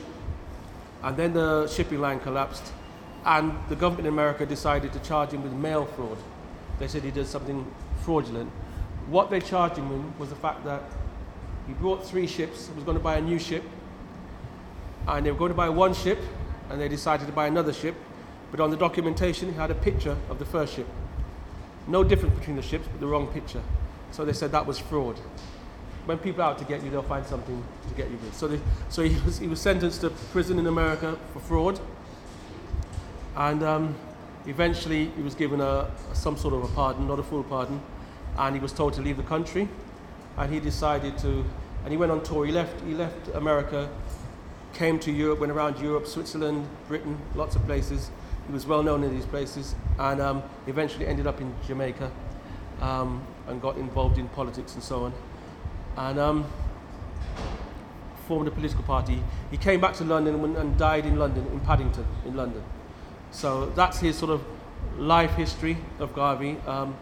And 1.02 1.18
then 1.18 1.34
the 1.34 1.66
shipping 1.66 2.00
line 2.00 2.18
collapsed, 2.20 2.72
and 3.26 3.52
the 3.68 3.76
government 3.76 4.06
in 4.06 4.14
America 4.14 4.46
decided 4.46 4.94
to 4.94 5.00
charge 5.00 5.32
him 5.32 5.42
with 5.42 5.52
mail 5.52 5.84
fraud. 5.84 6.16
They 6.78 6.88
said 6.88 7.02
he 7.02 7.10
did 7.10 7.26
something 7.26 7.70
fraudulent. 8.04 8.50
What 9.10 9.28
they 9.28 9.40
charged 9.40 9.76
him 9.76 9.90
with 9.90 10.18
was 10.18 10.30
the 10.30 10.36
fact 10.36 10.64
that 10.64 10.82
he 11.66 11.74
brought 11.74 12.06
three 12.06 12.26
ships, 12.26 12.70
was 12.74 12.84
going 12.84 12.96
to 12.96 13.04
buy 13.04 13.18
a 13.18 13.20
new 13.20 13.38
ship, 13.38 13.64
and 15.06 15.26
they 15.26 15.30
were 15.30 15.38
going 15.38 15.52
to 15.52 15.54
buy 15.54 15.68
one 15.68 15.92
ship, 15.92 16.20
and 16.70 16.80
they 16.80 16.88
decided 16.88 17.26
to 17.26 17.34
buy 17.34 17.48
another 17.48 17.74
ship, 17.74 17.96
but 18.50 18.60
on 18.60 18.70
the 18.70 18.76
documentation, 18.76 19.52
he 19.52 19.54
had 19.54 19.70
a 19.70 19.74
picture 19.74 20.16
of 20.30 20.38
the 20.38 20.44
first 20.44 20.74
ship. 20.74 20.86
No 21.86 22.02
difference 22.04 22.38
between 22.38 22.56
the 22.56 22.62
ships, 22.62 22.86
but 22.90 23.00
the 23.00 23.06
wrong 23.06 23.26
picture. 23.28 23.62
So 24.10 24.24
they 24.24 24.32
said 24.32 24.52
that 24.52 24.66
was 24.66 24.78
fraud 24.78 25.20
when 26.06 26.18
people 26.18 26.40
are 26.40 26.50
out 26.50 26.58
to 26.58 26.64
get 26.64 26.82
you, 26.82 26.90
they'll 26.90 27.02
find 27.02 27.26
something 27.26 27.62
to 27.88 27.94
get 27.94 28.08
you 28.08 28.16
with. 28.18 28.34
So, 28.34 28.46
they, 28.46 28.60
so 28.88 29.02
he, 29.02 29.20
was, 29.24 29.38
he 29.38 29.48
was 29.48 29.60
sentenced 29.60 30.00
to 30.00 30.10
prison 30.10 30.58
in 30.58 30.66
America 30.66 31.18
for 31.32 31.40
fraud, 31.40 31.80
and 33.36 33.62
um, 33.62 33.94
eventually 34.46 35.10
he 35.16 35.22
was 35.22 35.34
given 35.34 35.60
a, 35.60 35.90
some 36.12 36.36
sort 36.36 36.54
of 36.54 36.62
a 36.62 36.68
pardon, 36.68 37.08
not 37.08 37.18
a 37.18 37.24
full 37.24 37.42
pardon, 37.42 37.82
and 38.38 38.54
he 38.54 38.60
was 38.60 38.72
told 38.72 38.94
to 38.94 39.02
leave 39.02 39.16
the 39.16 39.22
country. 39.24 39.68
And 40.38 40.52
he 40.52 40.60
decided 40.60 41.18
to 41.18 41.44
and 41.82 41.92
he 41.92 41.96
went 41.96 42.10
on 42.10 42.22
tour. 42.22 42.44
He 42.44 42.52
left, 42.52 42.80
he 42.82 42.94
left 42.94 43.28
America, 43.34 43.88
came 44.74 44.98
to 44.98 45.12
Europe, 45.12 45.38
went 45.38 45.52
around 45.52 45.78
Europe, 45.78 46.06
Switzerland, 46.06 46.68
Britain, 46.88 47.16
lots 47.34 47.54
of 47.54 47.64
places. 47.64 48.10
He 48.46 48.52
was 48.52 48.66
well 48.66 48.82
known 48.82 49.02
in 49.02 49.14
these 49.14 49.26
places, 49.26 49.74
and 49.98 50.20
um, 50.20 50.42
eventually 50.66 51.06
ended 51.06 51.26
up 51.26 51.40
in 51.40 51.52
Jamaica 51.66 52.10
um, 52.80 53.26
and 53.48 53.60
got 53.60 53.76
involved 53.76 54.18
in 54.18 54.28
politics 54.28 54.74
and 54.74 54.82
so 54.82 55.04
on. 55.04 55.12
And 55.96 56.18
um, 56.18 56.46
formed 58.26 58.48
a 58.48 58.50
political 58.50 58.82
party. 58.82 59.22
He 59.50 59.56
came 59.56 59.80
back 59.80 59.94
to 59.94 60.04
London 60.04 60.56
and 60.56 60.78
died 60.78 61.06
in 61.06 61.16
London, 61.18 61.46
in 61.46 61.60
Paddington, 61.60 62.06
in 62.24 62.36
London. 62.36 62.62
So 63.30 63.66
that's 63.70 63.98
his 64.00 64.16
sort 64.16 64.30
of 64.30 64.44
life 64.98 65.32
history 65.32 65.76
of 65.98 66.14
Garvey. 66.14 66.56
Um, 66.66 66.96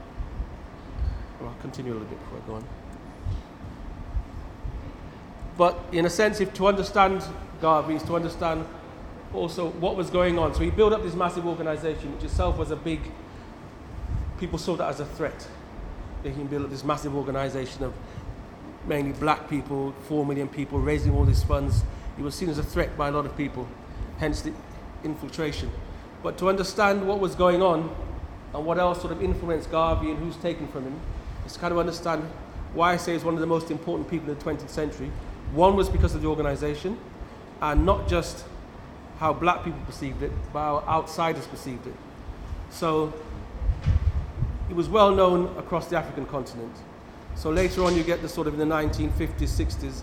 well, 1.41 1.51
I'll 1.51 1.61
continue 1.61 1.93
a 1.93 1.95
little 1.95 2.09
bit 2.09 2.19
before 2.21 2.39
I 2.39 2.47
go 2.47 2.55
on. 2.55 2.65
But 5.57 5.79
in 5.93 6.05
a 6.05 6.11
sense, 6.11 6.41
if 6.41 6.53
to 6.55 6.67
understand 6.67 7.23
Garvey 7.61 7.95
is 7.95 8.03
to 8.05 8.17
understand 8.17 8.67
also 9.35 9.71
what 9.71 9.97
was 9.97 10.11
going 10.11 10.39
on. 10.39 10.55
So 10.55 10.61
he 10.61 10.71
built 10.71 10.93
up 10.93 11.03
this 11.03 11.15
massive 11.15 11.47
organization, 11.47 12.15
which 12.15 12.25
itself 12.25 12.57
was 12.59 12.71
a 12.71 12.77
big, 12.77 13.01
people 14.39 14.59
saw 14.59 14.77
that 14.77 14.89
as 14.89 15.01
a 15.01 15.07
threat. 15.07 15.47
They 16.23 16.31
can 16.33 16.47
build 16.47 16.65
up 16.65 16.71
this 16.71 16.85
massive 16.85 17.15
organization 17.15 17.85
of 17.85 17.93
mainly 18.87 19.13
black 19.13 19.49
people, 19.49 19.95
four 20.09 20.25
million 20.25 20.49
people, 20.49 20.79
raising 20.79 21.15
all 21.15 21.25
these 21.25 21.43
funds. 21.43 21.83
He 22.17 22.23
was 22.23 22.35
seen 22.35 22.49
as 22.49 22.59
a 22.59 22.63
threat 22.63 22.97
by 22.97 23.09
a 23.09 23.13
lot 23.13 23.27
of 23.27 23.37
people, 23.37 23.67
hence 24.19 24.43
the 24.43 24.53
infiltration. 25.03 25.71
But 26.23 26.39
to 26.39 26.49
understand 26.49 27.07
what 27.07 27.21
was 27.21 27.35
going 27.35 27.63
on 27.63 27.95
and 28.55 28.65
what 28.65 28.79
else 28.79 29.01
sort 29.01 29.13
of 29.13 29.23
influenced 29.23 29.71
Garvey 29.71 30.11
and 30.11 30.19
who's 30.19 30.37
taken 30.37 30.69
from 30.69 30.85
him, 30.85 31.01
is 31.45 31.55
to 31.55 31.59
kind 31.59 31.73
of 31.73 31.79
understand 31.79 32.23
why 32.73 32.93
I 32.93 32.97
say 32.97 33.13
he's 33.13 33.25
one 33.25 33.35
of 33.35 33.41
the 33.41 33.47
most 33.47 33.71
important 33.71 34.09
people 34.09 34.31
in 34.31 34.39
the 34.39 34.45
20th 34.45 34.71
century. 34.71 35.11
One 35.53 35.77
was 35.77 35.89
because 35.89 36.15
of 36.15 36.23
the 36.23 36.29
organization, 36.29 36.99
and 37.61 37.85
not 37.85 38.09
just 38.09 38.45
how 39.25 39.33
black 39.33 39.65
people 39.65 39.81
perceived 39.87 40.23
it, 40.23 40.31
but 40.53 40.59
how 40.59 40.85
outsiders 40.87 41.47
perceived 41.47 41.87
it. 41.87 41.95
So 42.69 43.11
it 44.69 44.77
was 44.77 44.87
well 44.87 45.15
known 45.15 45.47
across 45.57 45.87
the 45.87 45.97
African 45.97 46.27
continent. 46.27 46.77
So 47.35 47.49
later 47.49 47.85
on, 47.85 47.97
you 47.97 48.03
get 48.03 48.21
the 48.21 48.29
sort 48.29 48.49
of 48.49 48.53
in 48.53 48.69
the 48.69 48.75
1950s, 48.75 49.49
60s, 49.49 50.03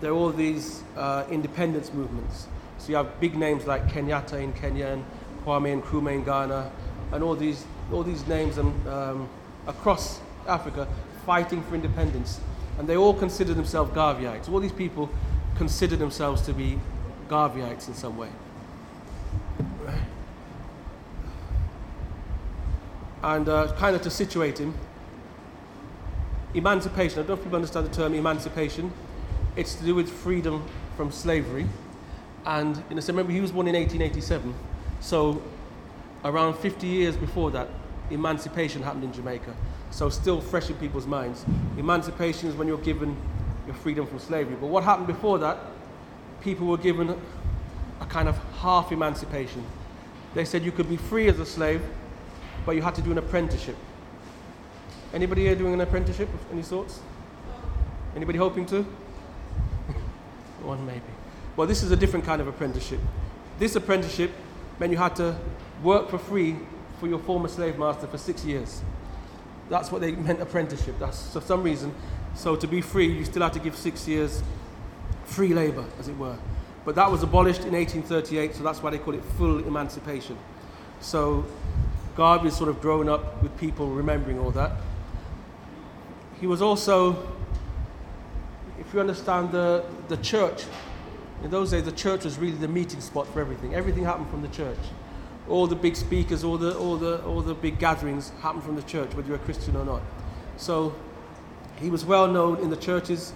there 0.00 0.12
are 0.12 0.14
all 0.14 0.30
these 0.30 0.84
uh, 0.96 1.24
independence 1.28 1.92
movements. 1.92 2.46
So 2.78 2.90
you 2.90 2.94
have 2.94 3.18
big 3.18 3.34
names 3.34 3.66
like 3.66 3.88
Kenyatta 3.88 4.40
in 4.40 4.52
Kenya 4.52 4.86
and 4.86 5.04
Kwame 5.44 5.82
Nkrumah 5.82 6.14
in 6.14 6.22
Ghana, 6.22 6.70
and 7.10 7.24
all 7.24 7.34
these, 7.34 7.64
all 7.92 8.04
these 8.04 8.24
names 8.28 8.58
and, 8.58 8.86
um, 8.86 9.28
across 9.66 10.20
Africa 10.46 10.86
fighting 11.24 11.64
for 11.64 11.74
independence. 11.74 12.38
And 12.78 12.86
they 12.86 12.96
all 12.96 13.12
consider 13.12 13.54
themselves 13.54 13.90
Garveyites. 13.90 14.48
All 14.48 14.60
these 14.60 14.70
people 14.70 15.10
consider 15.56 15.96
themselves 15.96 16.42
to 16.42 16.52
be 16.52 16.78
Garveyites 17.28 17.88
in 17.88 17.94
some 17.94 18.16
way. 18.16 18.28
And 23.22 23.48
uh, 23.48 23.72
kind 23.76 23.96
of 23.96 24.02
to 24.02 24.10
situate 24.10 24.58
him, 24.58 24.74
emancipation, 26.54 27.18
I 27.18 27.22
don't 27.22 27.28
know 27.28 27.34
if 27.34 27.42
people 27.42 27.56
understand 27.56 27.86
the 27.86 27.94
term 27.94 28.14
emancipation. 28.14 28.92
It's 29.56 29.74
to 29.74 29.84
do 29.84 29.94
with 29.94 30.08
freedom 30.08 30.64
from 30.96 31.10
slavery. 31.10 31.66
And 32.44 32.82
in 32.90 32.98
a 32.98 33.02
sense, 33.02 33.08
remember, 33.08 33.32
he 33.32 33.40
was 33.40 33.50
born 33.50 33.66
in 33.66 33.74
1887. 33.74 34.54
So 35.00 35.42
around 36.24 36.54
50 36.58 36.86
years 36.86 37.16
before 37.16 37.50
that, 37.50 37.68
emancipation 38.10 38.82
happened 38.82 39.04
in 39.04 39.12
Jamaica. 39.12 39.54
So 39.90 40.08
still 40.08 40.40
fresh 40.40 40.70
in 40.70 40.76
people's 40.76 41.06
minds. 41.06 41.44
Emancipation 41.76 42.48
is 42.48 42.54
when 42.54 42.68
you're 42.68 42.78
given 42.78 43.16
your 43.66 43.74
freedom 43.74 44.06
from 44.06 44.18
slavery. 44.18 44.56
But 44.60 44.68
what 44.68 44.84
happened 44.84 45.06
before 45.08 45.38
that? 45.40 45.58
People 46.46 46.68
were 46.68 46.78
given 46.78 47.10
a 48.00 48.06
kind 48.06 48.28
of 48.28 48.38
half 48.60 48.92
emancipation. 48.92 49.66
They 50.32 50.44
said 50.44 50.62
you 50.62 50.70
could 50.70 50.88
be 50.88 50.96
free 50.96 51.26
as 51.26 51.40
a 51.40 51.44
slave, 51.44 51.82
but 52.64 52.76
you 52.76 52.82
had 52.82 52.94
to 52.94 53.02
do 53.02 53.10
an 53.10 53.18
apprenticeship. 53.18 53.74
Anybody 55.12 55.42
here 55.42 55.56
doing 55.56 55.74
an 55.74 55.80
apprenticeship 55.80 56.32
of 56.32 56.52
any 56.52 56.62
sorts? 56.62 57.00
Anybody 58.14 58.38
hoping 58.38 58.64
to? 58.66 58.82
One 60.62 60.86
maybe. 60.86 61.00
Well, 61.56 61.66
this 61.66 61.82
is 61.82 61.90
a 61.90 61.96
different 61.96 62.24
kind 62.24 62.40
of 62.40 62.46
apprenticeship. 62.46 63.00
This 63.58 63.74
apprenticeship 63.74 64.30
meant 64.78 64.92
you 64.92 64.98
had 64.98 65.16
to 65.16 65.36
work 65.82 66.08
for 66.08 66.18
free 66.18 66.54
for 67.00 67.08
your 67.08 67.18
former 67.18 67.48
slave 67.48 67.76
master 67.76 68.06
for 68.06 68.18
six 68.18 68.44
years. 68.44 68.82
That's 69.68 69.90
what 69.90 70.00
they 70.00 70.12
meant 70.12 70.40
apprenticeship. 70.40 70.94
That's 71.00 71.32
for 71.32 71.40
some 71.40 71.64
reason. 71.64 71.92
So 72.36 72.54
to 72.54 72.68
be 72.68 72.82
free, 72.82 73.12
you 73.12 73.24
still 73.24 73.42
had 73.42 73.52
to 73.54 73.58
give 73.58 73.74
six 73.74 74.06
years 74.06 74.44
free 75.26 75.54
labor, 75.54 75.84
as 75.98 76.08
it 76.08 76.16
were. 76.16 76.36
But 76.84 76.94
that 76.94 77.10
was 77.10 77.22
abolished 77.22 77.64
in 77.64 77.72
1838, 77.72 78.54
so 78.54 78.62
that's 78.62 78.82
why 78.82 78.90
they 78.90 78.98
call 78.98 79.14
it 79.14 79.24
full 79.36 79.58
emancipation. 79.58 80.38
So 81.00 81.44
Garvey 82.16 82.50
sort 82.50 82.70
of 82.70 82.80
grown 82.80 83.08
up 83.08 83.42
with 83.42 83.56
people 83.58 83.88
remembering 83.88 84.38
all 84.38 84.50
that. 84.52 84.72
He 86.40 86.46
was 86.46 86.62
also, 86.62 87.28
if 88.78 88.92
you 88.94 89.00
understand 89.00 89.52
the, 89.52 89.84
the 90.08 90.16
church, 90.18 90.64
in 91.42 91.50
those 91.50 91.70
days 91.70 91.84
the 91.84 91.92
church 91.92 92.24
was 92.24 92.38
really 92.38 92.56
the 92.56 92.68
meeting 92.68 93.00
spot 93.00 93.26
for 93.28 93.40
everything. 93.40 93.74
Everything 93.74 94.04
happened 94.04 94.30
from 94.30 94.42
the 94.42 94.48
church 94.48 94.78
all 95.48 95.66
the 95.66 95.76
big 95.76 95.96
speakers, 95.96 96.44
all 96.44 96.58
the, 96.58 96.76
all 96.76 96.96
the, 96.96 97.22
all 97.24 97.40
the 97.40 97.54
big 97.54 97.78
gatherings 97.78 98.30
happened 98.40 98.64
from 98.64 98.76
the 98.76 98.82
church, 98.82 99.14
whether 99.14 99.28
you're 99.28 99.36
a 99.36 99.40
Christian 99.40 99.76
or 99.76 99.84
not. 99.84 100.02
So 100.56 100.94
he 101.76 101.90
was 101.90 102.04
well 102.04 102.26
known 102.26 102.58
in 102.58 102.70
the 102.70 102.76
churches 102.76 103.32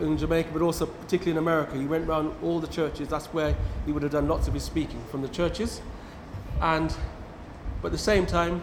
in 0.00 0.16
Jamaica, 0.18 0.50
but 0.52 0.62
also 0.62 0.86
particularly 0.86 1.32
in 1.32 1.38
America. 1.38 1.76
He 1.76 1.86
went 1.86 2.08
around 2.08 2.34
all 2.42 2.60
the 2.60 2.66
churches. 2.66 3.08
That's 3.08 3.26
where 3.26 3.54
he 3.86 3.92
would 3.92 4.02
have 4.02 4.12
done 4.12 4.28
lots 4.28 4.48
of 4.48 4.54
his 4.54 4.62
speaking 4.62 5.00
from 5.10 5.22
the 5.22 5.28
churches. 5.28 5.80
And 6.60 6.94
but 7.80 7.88
at 7.88 7.92
the 7.92 7.98
same 7.98 8.26
time, 8.26 8.62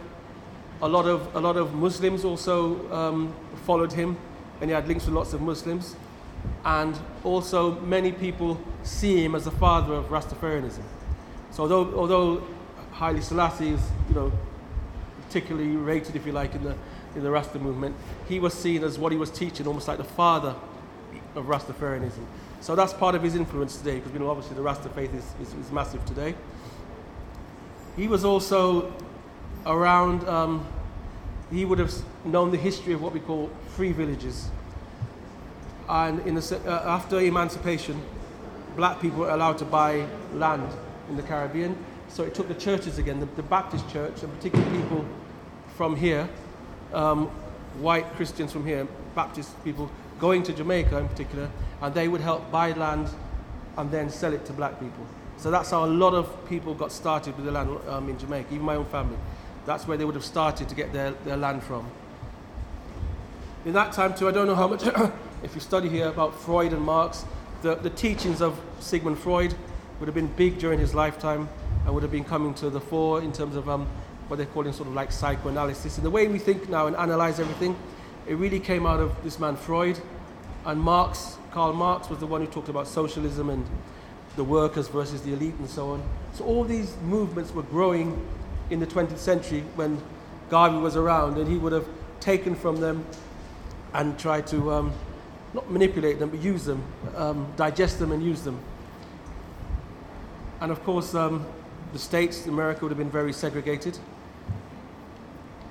a 0.82 0.88
lot 0.88 1.06
of 1.06 1.36
a 1.36 1.40
lot 1.40 1.58
of 1.58 1.74
Muslims 1.74 2.26
also 2.26 2.92
um, 2.92 3.34
followed 3.66 3.94
him, 3.94 4.18
and 4.60 4.70
he 4.70 4.74
had 4.74 4.88
links 4.88 5.06
with 5.06 5.16
lots 5.16 5.34
of 5.34 5.42
Muslims. 5.42 5.96
And 6.66 6.98
also, 7.24 7.80
many 7.82 8.12
people 8.12 8.60
see 8.84 9.24
him 9.24 9.36
as 9.36 9.46
the 9.46 9.52
father 9.52 9.94
of 9.94 10.06
Rastafarianism. 10.06 10.84
So 11.52 11.64
although, 11.64 11.94
although 11.96 12.44
Haile 12.94 13.22
Selassie 13.22 13.70
is, 13.70 13.82
you 14.10 14.16
know, 14.16 14.32
particularly 15.28 15.76
rated, 15.76 16.16
if 16.16 16.26
you 16.26 16.32
like, 16.32 16.56
in 16.56 16.64
the, 16.64 16.76
in 17.16 17.24
the 17.24 17.30
Rasta 17.30 17.60
movement, 17.60 17.96
he 18.28 18.40
was 18.40 18.54
seen 18.54 18.84
as 18.84 18.98
what 18.98 19.12
he 19.12 19.18
was 19.18 19.30
teaching, 19.30 19.68
almost 19.68 19.88
like 19.88 19.98
the 19.98 20.04
father 20.04 20.56
of 21.36 21.46
Rastafarianism. 21.46 22.26
So 22.62 22.76
that's 22.76 22.94
part 22.94 23.16
of 23.16 23.24
his 23.24 23.36
influence 23.36 23.78
today, 23.78 23.96
because 23.96 24.14
you 24.14 24.20
know, 24.20 24.30
obviously 24.30 24.56
the 24.56 24.62
Rasta 24.62 24.90
faith 24.90 25.14
is, 25.14 25.26
is, 25.42 25.54
is 25.54 25.72
massive 25.72 26.06
today. 26.06 26.36
He 27.96 28.08
was 28.08 28.24
also 28.24 28.94
around, 29.66 30.28
um, 30.28 30.68
he 31.52 31.66
would 31.66 31.80
have 31.80 31.94
known 32.26 32.52
the 32.52 32.58
history 32.58 32.94
of 32.94 33.02
what 33.02 33.14
we 33.14 33.20
call 33.20 33.50
free 33.76 33.92
villages. 33.92 34.50
And 35.90 36.20
in 36.26 36.36
the, 36.36 36.62
uh, 36.66 36.90
after 36.90 37.20
emancipation, 37.20 38.02
black 38.76 39.02
people 39.02 39.20
were 39.20 39.30
allowed 39.30 39.58
to 39.58 39.66
buy 39.66 40.08
land 40.34 40.72
in 41.10 41.18
the 41.18 41.24
Caribbean 41.24 41.76
so 42.12 42.24
it 42.24 42.36
took 42.36 42.50
the 42.50 42.56
churches 42.56 42.98
again, 42.98 43.22
the, 43.22 43.26
the 43.38 43.44
Baptist 43.44 43.90
church, 43.90 44.22
and 44.22 44.34
particularly 44.36 44.82
people 44.82 45.06
from 45.78 45.96
here, 45.96 46.28
um, 46.94 47.28
white 47.80 48.06
Christians 48.16 48.52
from 48.52 48.66
here, 48.66 48.86
Baptist 49.16 49.52
people, 49.64 49.90
going 50.22 50.44
to 50.44 50.54
Jamaica 50.54 50.98
in 51.00 51.10
particular, 51.10 51.50
and 51.82 51.94
they 51.94 52.08
would 52.08 52.22
help 52.22 52.50
buy 52.51 52.72
land 52.74 53.10
and 53.78 53.90
then 53.92 54.10
sell 54.10 54.32
it 54.32 54.46
to 54.46 54.54
black 54.54 54.80
people. 54.80 55.06
So 55.38 55.50
that's 55.50 55.72
how 55.72 55.84
a 55.84 55.88
lot 55.88 56.13
of 56.13 56.48
people 56.48 56.75
got 56.75 56.92
started 56.92 57.36
with 57.36 57.46
the 57.46 57.51
land 57.51 57.75
um, 57.90 58.08
in 58.08 58.18
Jamaica, 58.20 58.54
even 58.54 58.63
my 58.63 58.75
own 58.75 58.86
family. 58.86 59.18
That's 59.66 59.88
where 59.88 59.98
they 59.98 60.06
would 60.06 60.13
have 60.13 60.24
started 60.24 60.70
to 60.70 60.75
get 60.75 60.94
their, 60.94 61.12
their 61.25 61.38
land 61.38 61.63
from. 61.63 61.90
In 63.66 63.74
that 63.74 63.92
time, 63.94 64.13
too, 64.13 64.28
I 64.28 64.32
don't 64.32 64.46
know 64.46 64.56
how 64.56 64.68
much, 64.68 64.84
if 65.44 65.56
you 65.56 65.62
study 65.62 65.90
here 65.90 66.08
about 66.08 66.40
Freud 66.40 66.72
and 66.72 66.84
Marx, 66.84 67.25
the, 67.63 67.75
the 67.75 67.90
teachings 67.90 68.42
of 68.42 68.60
Sigmund 68.80 69.18
Freud 69.18 69.56
would 70.00 70.08
have 70.08 70.16
been 70.16 70.28
big 70.28 70.60
during 70.60 70.80
his 70.80 70.94
lifetime 70.94 71.50
and 71.86 71.94
would 71.94 72.04
have 72.04 72.12
been 72.12 72.24
coming 72.24 72.54
to 72.56 72.70
the 72.70 72.82
fore 72.82 73.22
in 73.22 73.32
terms 73.32 73.56
of 73.56 73.68
um, 73.68 73.88
what 74.28 74.38
they're 74.38 74.46
calling 74.46 74.74
sort 74.74 74.88
of 74.88 74.94
like 74.94 75.12
psychoanalysis. 75.12 75.98
And 75.98 76.06
the 76.06 76.12
way 76.12 76.28
we 76.28 76.38
think 76.38 76.70
now 76.70 76.86
and 76.86 76.96
analyze 76.96 77.40
everything, 77.40 77.75
it 78.28 78.36
really 78.36 78.60
came 78.60 78.86
out 78.86 79.00
of 79.00 79.24
this 79.24 79.40
man 79.40 79.56
Freud. 79.56 80.00
And 80.66 80.80
Marx, 80.80 81.38
Karl 81.51 81.74
Marx, 81.74 82.10
was 82.10 82.20
the 82.20 82.28
one 82.28 82.42
who 82.42 82.48
talked 82.48 82.70
about 82.70 82.88
socialism 82.88 83.50
and 83.50 83.66
the 84.36 84.44
workers 84.44 84.88
versus 84.88 85.22
the 85.22 85.34
elite 85.34 85.56
and 85.60 85.70
so 85.70 85.92
on. 85.92 86.04
So 86.34 86.46
all 86.46 86.63
these 86.63 86.96
movements 87.04 87.51
were 87.54 87.63
growing 87.63 88.25
in 88.70 88.80
the 88.80 88.88
20th 88.88 89.18
century 89.18 89.63
when 89.75 90.01
Garvey 90.50 90.78
was 90.78 90.96
around, 90.96 91.38
and 91.38 91.48
he 91.50 91.58
would 91.58 91.74
have 91.74 91.88
taken 92.20 92.56
from 92.56 92.80
them 92.80 93.06
and 93.94 94.18
tried 94.18 94.48
to 94.48 94.72
um, 94.72 94.94
not 95.54 95.70
manipulate 95.70 96.20
them, 96.20 96.30
but 96.30 96.40
use 96.40 96.66
them, 96.66 96.84
um, 97.16 97.51
digest 97.58 98.00
them, 98.00 98.12
and 98.12 98.24
use 98.24 98.44
them. 98.44 98.60
And 100.62 100.72
of 100.72 100.84
course, 100.84 101.16
um, 101.16 101.46
the 101.92 102.00
States, 102.00 102.46
America 102.46 102.82
would 102.82 102.92
have 102.92 102.98
been 102.98 103.10
very 103.10 103.34
segregated. 103.34 103.98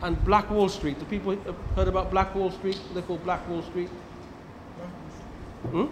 And 0.02 0.22
Black 0.24 0.50
Wall 0.50 0.68
Street, 0.68 0.98
the 0.98 1.04
people 1.04 1.36
heard 1.76 1.88
about 1.88 2.10
Black 2.10 2.34
Wall 2.34 2.50
Street? 2.50 2.80
They 2.94 3.02
call 3.02 3.18
Black 3.18 3.46
Wall 3.48 3.62
Street? 3.62 3.88
Hmm? 5.70 5.86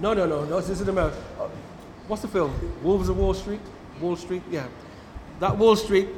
No, 0.00 0.14
no, 0.14 0.26
no, 0.26 0.44
no. 0.44 0.60
This 0.60 0.70
is 0.70 0.80
in 0.80 0.88
America. 0.88 1.16
Uh, 1.38 1.48
what's 2.06 2.22
the 2.22 2.28
film? 2.28 2.52
Wolves 2.82 3.08
of 3.08 3.16
Wall 3.16 3.34
Street. 3.34 3.60
Wall 4.00 4.16
Street. 4.16 4.42
Yeah, 4.50 4.66
that 5.40 5.56
Wall 5.56 5.76
Street, 5.76 6.08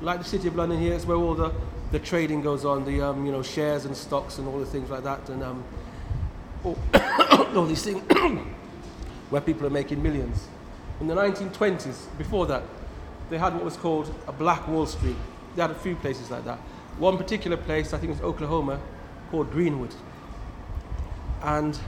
like 0.00 0.18
the 0.18 0.24
City 0.24 0.48
of 0.48 0.56
London 0.56 0.78
here, 0.78 0.94
is 0.94 1.04
where 1.04 1.16
all 1.16 1.34
the, 1.34 1.52
the 1.90 1.98
trading 1.98 2.42
goes 2.42 2.64
on. 2.64 2.84
The 2.84 3.02
um, 3.02 3.26
you 3.26 3.32
know 3.32 3.42
shares 3.42 3.84
and 3.84 3.96
stocks 3.96 4.38
and 4.38 4.48
all 4.48 4.58
the 4.58 4.66
things 4.66 4.88
like 4.88 5.04
that, 5.04 5.28
and 5.28 5.42
um, 5.42 5.64
all, 6.64 6.78
all 7.54 7.66
these 7.66 7.82
things 7.82 8.02
where 9.30 9.42
people 9.42 9.66
are 9.66 9.70
making 9.70 10.02
millions. 10.02 10.48
In 11.00 11.06
the 11.06 11.14
1920s, 11.14 12.06
before 12.16 12.46
that, 12.46 12.62
they 13.32 13.38
had 13.38 13.54
what 13.54 13.64
was 13.64 13.78
called 13.78 14.14
a 14.28 14.32
Black 14.32 14.68
Wall 14.68 14.84
Street. 14.84 15.16
They 15.56 15.62
had 15.62 15.70
a 15.70 15.74
few 15.74 15.96
places 15.96 16.30
like 16.30 16.44
that. 16.44 16.58
One 16.98 17.16
particular 17.16 17.56
place, 17.56 17.94
I 17.94 17.98
think 17.98 18.10
it 18.10 18.16
was 18.16 18.20
Oklahoma, 18.20 18.78
called 19.30 19.50
Greenwood. 19.50 19.94
And 21.42 21.78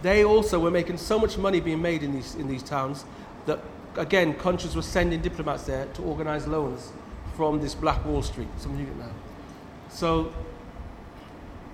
they 0.00 0.24
also 0.24 0.58
were 0.58 0.70
making 0.70 0.96
so 0.96 1.18
much 1.18 1.36
money 1.36 1.60
being 1.60 1.82
made 1.82 2.02
in 2.02 2.14
these, 2.14 2.36
in 2.36 2.48
these 2.48 2.62
towns 2.62 3.04
that, 3.44 3.60
again, 3.96 4.32
countries 4.32 4.74
were 4.74 4.80
sending 4.80 5.20
diplomats 5.20 5.64
there 5.64 5.84
to 5.92 6.02
organize 6.02 6.46
loans 6.46 6.90
from 7.36 7.60
this 7.60 7.74
Black 7.74 8.02
Wall 8.06 8.22
Street. 8.22 8.48
Something 8.56 8.80
you 8.80 8.86
get 8.86 8.96
now. 8.96 9.12
So, 9.90 10.32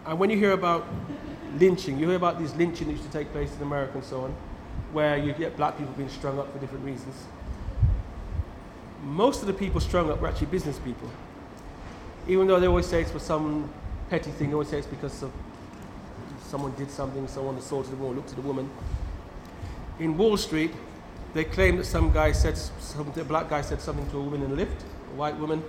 and 0.07 0.19
when 0.19 0.29
you 0.29 0.37
hear 0.37 0.53
about 0.53 0.89
lynching, 1.57 2.01
you 2.01 2.09
hear 2.09 2.17
about 2.17 2.41
these 2.41 2.53
lynching 2.57 2.89
that 2.89 2.95
used 2.95 3.05
to 3.05 3.13
take 3.13 3.31
place 3.31 3.55
in 3.55 3.63
America 3.63 3.93
and 3.95 4.05
so 4.05 4.23
on, 4.23 4.35
where 4.93 5.17
you 5.17 5.33
get 5.33 5.57
black 5.57 5.79
people 5.79 5.93
being 5.93 6.09
strung 6.09 6.41
up 6.41 6.53
for 6.53 6.59
different 6.59 6.85
reasons. 6.85 7.15
Most 9.03 9.41
of 9.41 9.49
the 9.49 9.53
people 9.53 9.81
strung 9.81 10.11
up 10.11 10.21
were 10.21 10.29
actually 10.29 10.47
business 10.47 10.79
people. 10.79 11.11
Even 12.29 12.47
though 12.47 12.61
they 12.61 12.69
always 12.69 12.87
say 12.87 13.03
it's 13.03 13.11
for 13.11 13.19
some 13.19 13.69
petty 14.09 14.31
thing, 14.31 14.49
they 14.49 14.55
always 14.55 14.69
say 14.69 14.79
it's 14.79 14.87
because 14.87 15.23
of 15.25 15.33
someone 16.41 16.73
did 16.77 16.91
something, 16.91 17.27
someone 17.27 17.57
assaulted 17.57 17.93
a 17.95 17.97
woman, 17.97 18.17
looked 18.17 18.33
at 18.33 18.39
a 18.39 18.43
woman. 18.43 18.71
In 19.99 20.17
Wall 20.17 20.37
Street, 20.37 20.73
they 21.35 21.45
claim 21.45 21.77
that 21.79 21.85
some 21.85 22.13
guy 22.13 22.31
said, 22.31 22.57
some, 22.57 23.13
a 23.17 23.25
black 23.25 23.49
guy 23.49 23.63
said 23.63 23.81
something 23.81 24.09
to 24.11 24.19
a 24.19 24.23
woman 24.23 24.43
in 24.43 24.53
a 24.53 24.55
lift, 24.55 24.83
a 24.83 25.17
white 25.17 25.37
woman. 25.37 25.65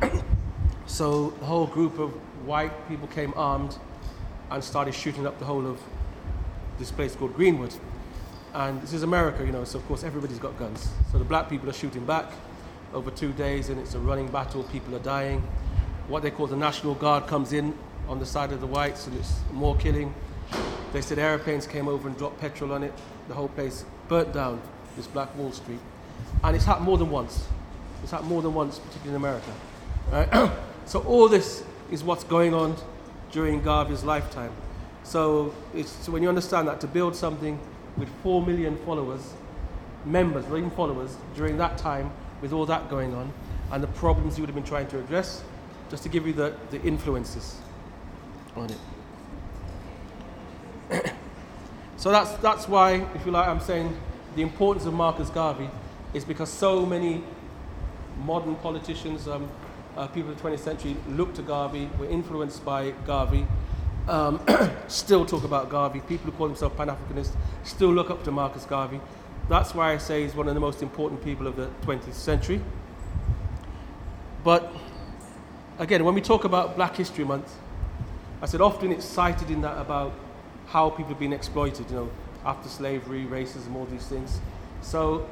so 0.86 1.34
a 1.42 1.44
whole 1.44 1.66
group 1.66 1.98
of 1.98 2.12
white 2.46 2.88
people 2.88 3.08
came 3.08 3.34
armed 3.36 3.76
and 4.50 4.64
started 4.64 4.94
shooting 4.94 5.26
up 5.26 5.38
the 5.38 5.44
whole 5.44 5.66
of 5.66 5.80
this 6.78 6.90
place 6.90 7.14
called 7.14 7.34
Greenwood. 7.34 7.74
And 8.54 8.80
this 8.80 8.94
is 8.94 9.02
America, 9.02 9.44
you 9.44 9.52
know, 9.52 9.64
so 9.64 9.78
of 9.78 9.86
course 9.86 10.02
everybody's 10.02 10.38
got 10.38 10.58
guns. 10.58 10.90
So 11.12 11.18
the 11.18 11.24
black 11.24 11.50
people 11.50 11.68
are 11.68 11.74
shooting 11.74 12.04
back 12.06 12.32
over 12.92 13.10
two 13.10 13.32
days 13.32 13.68
and 13.68 13.80
it's 13.80 13.94
a 13.94 13.98
running 13.98 14.28
battle, 14.28 14.64
people 14.64 14.94
are 14.94 15.00
dying. 15.00 15.42
What 16.08 16.22
they 16.22 16.30
call 16.30 16.46
the 16.46 16.56
National 16.56 16.94
Guard 16.94 17.26
comes 17.26 17.52
in 17.52 17.76
on 18.08 18.18
the 18.18 18.26
side 18.26 18.52
of 18.52 18.60
the 18.60 18.66
whites 18.66 19.06
and 19.06 19.16
it's 19.16 19.40
more 19.52 19.76
killing. 19.76 20.14
They 20.92 21.00
said 21.00 21.18
airplanes 21.18 21.66
came 21.66 21.86
over 21.86 22.08
and 22.08 22.18
dropped 22.18 22.40
petrol 22.40 22.72
on 22.72 22.82
it. 22.82 22.92
The 23.28 23.34
whole 23.34 23.48
place 23.48 23.84
burnt 24.08 24.32
down, 24.32 24.60
this 24.96 25.06
Black 25.06 25.34
Wall 25.36 25.52
Street. 25.52 25.78
And 26.42 26.56
it's 26.56 26.64
happened 26.64 26.86
more 26.86 26.98
than 26.98 27.10
once. 27.10 27.46
It's 28.02 28.10
happened 28.10 28.30
more 28.30 28.42
than 28.42 28.54
once, 28.54 28.78
particularly 28.78 29.10
in 29.10 29.16
America. 29.16 29.52
Right? 30.10 30.52
so 30.86 31.00
all 31.02 31.28
this 31.28 31.62
is 31.90 32.02
what's 32.02 32.24
going 32.24 32.54
on 32.54 32.76
during 33.30 33.62
Garvey's 33.62 34.02
lifetime. 34.02 34.52
So, 35.04 35.54
so 35.84 36.12
when 36.12 36.22
you 36.22 36.28
understand 36.28 36.68
that 36.68 36.80
to 36.80 36.86
build 36.86 37.14
something 37.14 37.58
with 37.96 38.08
4 38.22 38.44
million 38.44 38.76
followers, 38.84 39.34
members, 40.04 40.46
not 40.48 40.56
even 40.56 40.70
followers, 40.70 41.16
during 41.36 41.56
that 41.58 41.78
time, 41.78 42.10
with 42.40 42.52
all 42.52 42.66
that 42.66 42.88
going 42.88 43.14
on, 43.14 43.32
and 43.72 43.82
the 43.82 43.88
problems 43.88 44.36
he 44.36 44.42
would 44.42 44.48
have 44.48 44.54
been 44.54 44.64
trying 44.64 44.86
to 44.88 44.98
address, 44.98 45.42
just 45.90 46.02
to 46.02 46.08
give 46.08 46.26
you 46.26 46.32
the, 46.32 46.54
the 46.70 46.80
influences 46.82 47.56
on 48.56 48.70
it. 50.90 51.12
so 51.96 52.10
that's, 52.10 52.32
that's 52.42 52.68
why, 52.68 53.06
if 53.14 53.26
you 53.26 53.32
like, 53.32 53.48
I'm 53.48 53.60
saying 53.60 53.96
the 54.36 54.42
importance 54.42 54.86
of 54.86 54.94
Marcus 54.94 55.28
Garvey 55.30 55.68
is 56.14 56.24
because 56.24 56.50
so 56.50 56.84
many 56.86 57.22
modern 58.24 58.56
politicians, 58.56 59.28
um, 59.28 59.48
uh, 59.96 60.06
people 60.08 60.30
of 60.30 60.40
the 60.40 60.48
20th 60.48 60.60
century, 60.60 60.96
look 61.08 61.34
to 61.34 61.42
Garvey, 61.42 61.88
were 61.98 62.06
influenced 62.06 62.64
by 62.64 62.90
Garvey, 63.06 63.46
um, 64.08 64.40
still 64.88 65.24
talk 65.24 65.44
about 65.44 65.68
Garvey. 65.68 66.00
People 66.00 66.30
who 66.30 66.36
call 66.36 66.48
themselves 66.48 66.76
Pan 66.76 66.88
Africanists 66.88 67.34
still 67.64 67.92
look 67.92 68.10
up 68.10 68.24
to 68.24 68.30
Marcus 68.30 68.64
Garvey. 68.64 69.00
That's 69.50 69.74
why 69.74 69.92
I 69.92 69.98
say 69.98 70.22
he's 70.22 70.36
one 70.36 70.46
of 70.46 70.54
the 70.54 70.60
most 70.60 70.80
important 70.80 71.24
people 71.24 71.48
of 71.48 71.56
the 71.56 71.68
20th 71.82 72.14
century. 72.14 72.60
But 74.44 74.72
again, 75.80 76.04
when 76.04 76.14
we 76.14 76.20
talk 76.20 76.44
about 76.44 76.76
Black 76.76 76.94
History 76.94 77.24
Month, 77.24 77.52
I 78.40 78.46
said 78.46 78.60
often 78.60 78.92
it's 78.92 79.04
cited 79.04 79.50
in 79.50 79.60
that 79.62 79.76
about 79.76 80.12
how 80.68 80.88
people 80.88 81.08
have 81.08 81.18
been 81.18 81.32
exploited, 81.32 81.90
you 81.90 81.96
know, 81.96 82.10
after 82.44 82.68
slavery, 82.68 83.24
racism, 83.24 83.74
all 83.74 83.86
these 83.86 84.06
things. 84.06 84.38
So 84.82 85.28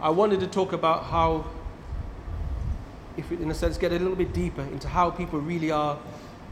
I 0.00 0.10
wanted 0.10 0.38
to 0.40 0.46
talk 0.46 0.72
about 0.72 1.06
how 1.06 1.44
if 3.16 3.32
it, 3.32 3.40
in 3.40 3.50
a 3.50 3.54
sense, 3.54 3.76
get 3.76 3.90
a 3.90 3.98
little 3.98 4.14
bit 4.14 4.32
deeper 4.32 4.62
into 4.62 4.86
how 4.86 5.10
people 5.10 5.40
really 5.40 5.72
are 5.72 5.98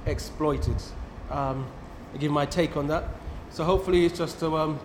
exploited. 0.04 0.82
Um, 1.30 1.64
I 2.12 2.18
give 2.18 2.32
my 2.32 2.44
take 2.44 2.76
on 2.76 2.88
that. 2.88 3.04
So 3.52 3.64
hopefully, 3.64 4.04
it's 4.06 4.16
just 4.16 4.38
to 4.40 4.56
um, 4.56 4.80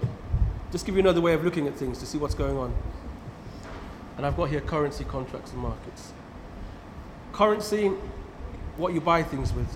just 0.72 0.86
give 0.86 0.96
you 0.96 1.02
another 1.02 1.22
way 1.22 1.34
of 1.34 1.44
looking 1.44 1.68
at 1.68 1.76
things 1.76 2.00
to 2.00 2.06
see 2.06 2.18
what's 2.18 2.34
going 2.34 2.58
on. 2.58 2.76
And 4.18 4.26
I've 4.26 4.36
got 4.36 4.50
here 4.50 4.62
currency 4.62 5.04
contracts 5.04 5.52
and 5.52 5.62
markets. 5.62 6.14
Currency, 7.32 7.90
what 8.78 8.94
you 8.94 9.02
buy 9.02 9.24
things 9.24 9.54
with. 9.54 9.68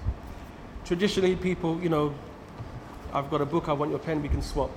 Traditionally, 0.86 1.36
people, 1.36 1.80
you 1.82 1.90
know, 1.90 2.16
I've 3.14 3.30
got 3.30 3.42
a 3.42 3.46
book, 3.46 3.70
I 3.70 3.74
want 3.74 3.92
your 3.92 4.00
pen, 4.00 4.22
we 4.22 4.30
can 4.30 4.42
swap. 4.42 4.72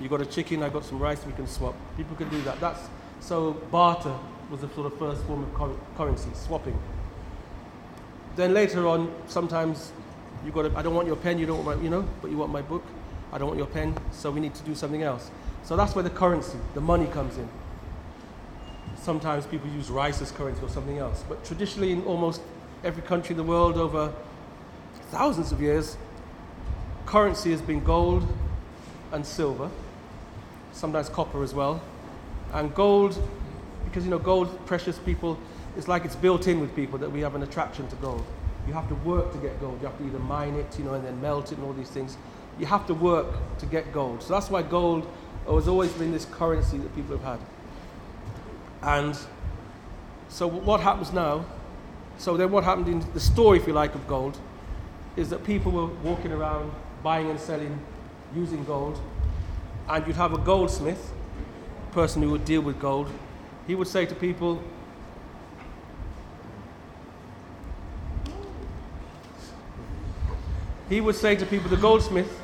You 0.00 0.08
got 0.08 0.20
a 0.20 0.26
chicken, 0.26 0.62
I 0.62 0.68
got 0.68 0.84
some 0.84 0.98
rice, 0.98 1.24
we 1.24 1.32
can 1.32 1.46
swap. 1.46 1.74
People 1.96 2.16
can 2.16 2.28
do 2.28 2.40
that. 2.42 2.60
That's 2.60 2.80
so 3.20 3.52
barter 3.70 4.14
was 4.50 4.60
the 4.60 4.68
sort 4.70 4.92
of 4.92 4.98
first 4.98 5.22
form 5.24 5.44
of 5.44 5.96
currency, 5.96 6.30
swapping. 6.34 6.78
Then 8.36 8.54
later 8.54 8.86
on, 8.86 9.14
sometimes 9.26 9.92
you've 10.44 10.54
got, 10.54 10.74
I 10.76 10.82
don't 10.82 10.94
want 10.94 11.06
your 11.06 11.16
pen, 11.16 11.38
you 11.38 11.46
don't 11.46 11.64
want 11.64 11.78
my, 11.78 11.84
you 11.84 11.90
know, 11.90 12.08
but 12.22 12.30
you 12.30 12.36
want 12.36 12.52
my 12.52 12.62
book. 12.62 12.84
I 13.32 13.38
don't 13.38 13.48
want 13.48 13.58
your 13.58 13.66
pen, 13.66 13.96
so 14.10 14.30
we 14.30 14.40
need 14.40 14.54
to 14.54 14.62
do 14.62 14.74
something 14.74 15.02
else. 15.02 15.30
So 15.64 15.76
that's 15.76 15.94
where 15.94 16.02
the 16.02 16.10
currency, 16.10 16.58
the 16.74 16.80
money 16.80 17.06
comes 17.06 17.36
in. 17.36 17.48
Sometimes 18.96 19.46
people 19.46 19.68
use 19.70 19.90
rice 19.90 20.20
as 20.22 20.32
currency 20.32 20.62
or 20.62 20.68
something 20.68 20.98
else, 20.98 21.24
but 21.28 21.44
traditionally 21.44 21.92
in 21.92 22.02
almost 22.04 22.40
every 22.84 23.02
country 23.02 23.32
in 23.32 23.36
the 23.36 23.44
world 23.44 23.76
over 23.76 24.12
thousands 25.10 25.52
of 25.52 25.60
years, 25.60 25.96
currency 27.06 27.50
has 27.50 27.60
been 27.60 27.82
gold 27.82 28.26
and 29.12 29.24
silver, 29.24 29.70
sometimes 30.72 31.08
copper 31.08 31.42
as 31.42 31.54
well. 31.54 31.80
And 32.52 32.74
gold 32.74 33.20
because 33.88 34.04
you 34.04 34.10
know 34.10 34.18
gold 34.18 34.66
precious 34.66 34.98
people 34.98 35.38
it's 35.76 35.88
like 35.88 36.04
it's 36.04 36.16
built 36.16 36.46
in 36.46 36.60
with 36.60 36.74
people 36.76 36.98
that 36.98 37.10
we 37.10 37.20
have 37.20 37.34
an 37.34 37.42
attraction 37.42 37.88
to 37.88 37.96
gold 37.96 38.24
you 38.66 38.72
have 38.72 38.88
to 38.88 38.94
work 38.96 39.32
to 39.32 39.38
get 39.38 39.58
gold 39.60 39.80
you 39.80 39.86
have 39.86 39.96
to 39.98 40.06
either 40.06 40.18
mine 40.18 40.54
it 40.54 40.78
you 40.78 40.84
know 40.84 40.94
and 40.94 41.04
then 41.04 41.20
melt 41.20 41.50
it 41.52 41.58
and 41.58 41.66
all 41.66 41.72
these 41.72 41.90
things 41.90 42.16
you 42.58 42.66
have 42.66 42.86
to 42.86 42.94
work 42.94 43.26
to 43.58 43.66
get 43.66 43.92
gold. 43.92 44.22
So 44.22 44.34
that's 44.34 44.50
why 44.50 44.62
gold 44.62 45.06
has 45.46 45.68
always 45.68 45.92
been 45.92 46.12
this 46.12 46.24
currency 46.26 46.78
that 46.78 46.94
people 46.94 47.16
have 47.16 47.38
had. 47.38 47.40
And 48.82 49.18
so 50.28 50.46
what 50.46 50.80
happens 50.80 51.12
now 51.12 51.44
so 52.18 52.36
then 52.36 52.50
what 52.50 52.64
happened 52.64 52.88
in 52.88 53.04
the 53.14 53.20
story 53.20 53.58
if 53.58 53.66
you 53.66 53.72
like 53.72 53.94
of 53.94 54.06
gold 54.08 54.36
is 55.16 55.30
that 55.30 55.44
people 55.44 55.70
were 55.70 55.86
walking 55.86 56.32
around 56.32 56.72
buying 57.02 57.30
and 57.30 57.38
selling 57.38 57.78
using 58.34 58.64
gold. 58.64 59.00
And 59.88 60.06
you'd 60.06 60.16
have 60.16 60.32
a 60.34 60.38
goldsmith 60.38 61.12
a 61.88 61.94
person 61.94 62.22
who 62.22 62.30
would 62.30 62.44
deal 62.44 62.60
with 62.60 62.80
gold. 62.80 63.08
He 63.68 63.76
would 63.76 63.86
say 63.86 64.04
to 64.04 64.14
people, 64.14 64.62
he 70.88 71.00
would 71.00 71.14
say 71.14 71.36
to 71.36 71.46
people, 71.46 71.70
the 71.70 71.76
goldsmith 71.76 72.40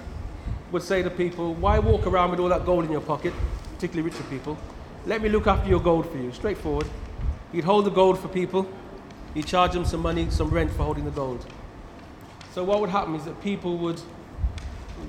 would 0.74 0.82
say 0.82 1.04
to 1.04 1.08
people, 1.08 1.54
why 1.54 1.78
walk 1.78 2.04
around 2.04 2.32
with 2.32 2.40
all 2.40 2.48
that 2.48 2.66
gold 2.66 2.84
in 2.84 2.90
your 2.90 3.00
pocket, 3.00 3.32
particularly 3.74 4.10
richer 4.10 4.24
people? 4.24 4.58
Let 5.06 5.22
me 5.22 5.28
look 5.28 5.46
after 5.46 5.70
your 5.70 5.78
gold 5.78 6.10
for 6.10 6.18
you, 6.18 6.32
straightforward. 6.32 6.88
He'd 7.52 7.62
hold 7.62 7.86
the 7.86 7.90
gold 7.90 8.18
for 8.18 8.26
people, 8.26 8.68
he'd 9.34 9.46
charge 9.46 9.72
them 9.72 9.84
some 9.84 10.00
money, 10.00 10.28
some 10.30 10.50
rent 10.50 10.72
for 10.72 10.82
holding 10.82 11.04
the 11.04 11.12
gold. 11.12 11.46
So 12.52 12.64
what 12.64 12.80
would 12.80 12.90
happen 12.90 13.14
is 13.14 13.24
that 13.24 13.40
people 13.40 13.78
would, 13.78 14.00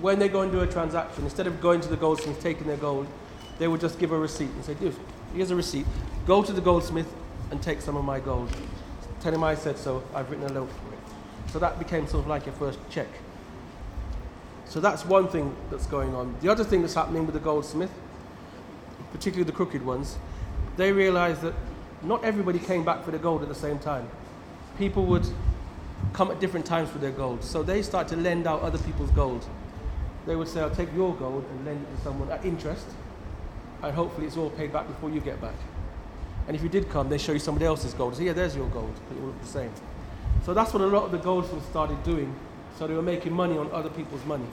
when 0.01 0.19
they 0.19 0.29
go 0.29 0.41
and 0.41 0.51
do 0.51 0.61
a 0.61 0.67
transaction, 0.67 1.23
instead 1.23 1.47
of 1.47 1.59
going 1.59 1.81
to 1.81 1.87
the 1.87 1.97
goldsmith, 1.97 2.39
taking 2.39 2.67
their 2.67 2.77
gold, 2.77 3.07
they 3.57 3.67
would 3.67 3.81
just 3.81 3.97
give 3.97 4.11
a 4.11 4.17
receipt 4.19 4.51
and 4.51 4.63
say, 4.63 4.75
here's 5.33 5.49
a 5.49 5.55
receipt. 5.55 5.87
Go 6.27 6.43
to 6.43 6.53
the 6.53 6.61
goldsmith 6.61 7.11
and 7.49 7.59
take 7.59 7.81
some 7.81 7.97
of 7.97 8.05
my 8.05 8.19
gold. 8.19 8.55
Tell 9.19 9.33
him 9.33 9.43
I 9.43 9.55
said 9.55 9.79
so. 9.79 10.03
I've 10.13 10.29
written 10.29 10.45
a 10.45 10.53
note 10.53 10.69
for 10.69 10.93
it. 10.93 10.99
So 11.51 11.57
that 11.57 11.79
became 11.79 12.05
sort 12.05 12.21
of 12.21 12.27
like 12.27 12.45
your 12.45 12.53
first 12.53 12.77
check. 12.91 13.07
So 14.67 14.79
that's 14.79 15.05
one 15.05 15.27
thing 15.27 15.55
that's 15.69 15.85
going 15.85 16.15
on. 16.15 16.35
The 16.41 16.49
other 16.49 16.63
thing 16.63 16.81
that's 16.81 16.93
happening 16.93 17.25
with 17.25 17.33
the 17.33 17.39
goldsmith, 17.39 17.91
particularly 19.11 19.43
the 19.43 19.55
crooked 19.55 19.85
ones, 19.85 20.17
they 20.77 20.91
realized 20.91 21.41
that 21.41 21.53
not 22.01 22.23
everybody 22.23 22.59
came 22.59 22.83
back 22.83 23.03
for 23.03 23.11
the 23.11 23.17
gold 23.17 23.41
at 23.41 23.47
the 23.47 23.55
same 23.55 23.79
time. 23.79 24.07
People 24.77 25.05
would 25.05 25.25
come 26.13 26.31
at 26.31 26.39
different 26.39 26.65
times 26.65 26.89
for 26.89 26.97
their 26.97 27.11
gold. 27.11 27.43
So 27.43 27.63
they 27.63 27.81
start 27.81 28.07
to 28.09 28.15
lend 28.15 28.47
out 28.47 28.61
other 28.61 28.77
people's 28.79 29.11
gold. 29.11 29.45
They 30.25 30.35
would 30.35 30.47
say, 30.47 30.61
I'll 30.61 30.69
take 30.69 30.93
your 30.93 31.13
gold 31.15 31.45
and 31.49 31.65
lend 31.65 31.81
it 31.81 31.95
to 31.95 32.01
someone 32.01 32.31
at 32.31 32.43
interest, 32.43 32.85
and 33.83 33.93
hopefully 33.93 34.27
it's 34.27 34.37
all 34.37 34.49
paid 34.49 34.73
back 34.73 34.87
before 34.87 35.09
you 35.09 35.19
get 35.19 35.39
back. 35.39 35.55
And 36.47 36.55
if 36.55 36.63
you 36.63 36.69
did 36.69 36.89
come, 36.89 37.09
they 37.09 37.17
show 37.17 37.31
you 37.31 37.39
somebody 37.39 37.65
else's 37.65 37.93
gold. 37.93 38.15
Say, 38.15 38.25
yeah, 38.25 38.33
there's 38.33 38.55
your 38.55 38.67
gold, 38.69 38.93
but 39.07 39.17
it 39.17 39.23
look 39.23 39.39
the 39.41 39.47
same. 39.47 39.71
So 40.43 40.53
that's 40.53 40.73
what 40.73 40.81
a 40.81 40.87
lot 40.87 41.05
of 41.05 41.11
the 41.11 41.17
goldsmiths 41.17 41.65
started 41.67 42.03
doing. 42.03 42.35
So 42.77 42.87
they 42.87 42.93
were 42.93 43.01
making 43.01 43.33
money 43.33 43.57
on 43.57 43.71
other 43.71 43.89
people's 43.89 44.23
money. 44.25 44.45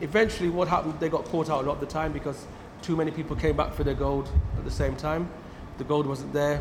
Eventually, 0.00 0.50
what 0.50 0.66
happened, 0.66 0.98
they 0.98 1.08
got 1.08 1.24
caught 1.26 1.48
out 1.48 1.64
a 1.64 1.66
lot 1.66 1.74
of 1.74 1.80
the 1.80 1.86
time 1.86 2.12
because 2.12 2.44
too 2.82 2.96
many 2.96 3.12
people 3.12 3.36
came 3.36 3.56
back 3.56 3.72
for 3.72 3.84
their 3.84 3.94
gold 3.94 4.28
at 4.58 4.64
the 4.64 4.70
same 4.70 4.96
time. 4.96 5.30
The 5.78 5.84
gold 5.84 6.06
wasn't 6.06 6.32
there. 6.32 6.60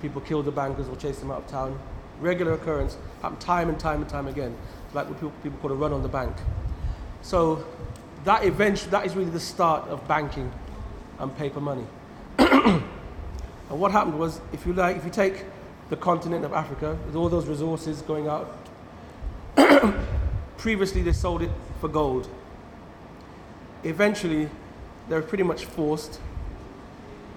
People 0.00 0.20
killed 0.20 0.44
the 0.44 0.52
bankers 0.52 0.88
or 0.88 0.96
chased 0.96 1.20
them 1.20 1.32
out 1.32 1.38
of 1.38 1.46
town. 1.48 1.78
Regular 2.20 2.52
occurrence, 2.52 2.96
happened 3.22 3.40
time 3.40 3.68
and 3.68 3.78
time 3.78 4.00
and 4.00 4.08
time 4.08 4.28
again. 4.28 4.56
Like 4.92 5.08
what 5.08 5.16
people, 5.16 5.32
people 5.42 5.58
call 5.58 5.72
a 5.72 5.74
run 5.74 5.92
on 5.92 6.04
the 6.04 6.08
bank. 6.08 6.36
So 7.22 7.66
that 8.24 8.44
event, 8.44 8.86
that 8.90 9.04
is 9.04 9.16
really 9.16 9.30
the 9.30 9.40
start 9.40 9.88
of 9.88 10.06
banking 10.06 10.52
and 11.18 11.36
paper 11.36 11.60
money. 11.60 11.86
and 12.38 12.82
what 13.68 13.90
happened 13.90 14.18
was, 14.18 14.40
if 14.52 14.64
you 14.64 14.72
like, 14.74 14.96
if 14.96 15.04
you 15.04 15.10
take 15.10 15.44
the 15.90 15.96
continent 15.96 16.44
of 16.44 16.52
Africa 16.52 16.98
with 17.06 17.16
all 17.16 17.28
those 17.28 17.46
resources 17.46 18.02
going 18.02 18.28
out, 18.28 18.56
previously 20.56 21.02
they 21.02 21.12
sold 21.12 21.42
it 21.42 21.50
for 21.80 21.88
gold. 21.88 22.28
Eventually, 23.82 24.48
they 25.08 25.16
were 25.16 25.22
pretty 25.22 25.44
much 25.44 25.66
forced 25.66 26.20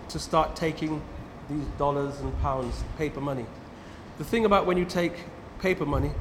to 0.10 0.20
start 0.20 0.56
taking 0.56 1.02
these 1.50 1.66
dollars 1.78 2.20
and 2.20 2.40
pounds, 2.42 2.84
paper 2.98 3.20
money. 3.20 3.46
The 4.18 4.24
thing 4.24 4.46
about 4.46 4.66
when 4.66 4.78
you 4.78 4.86
take 4.86 5.14
paper 5.60 5.86
money, 5.86 6.12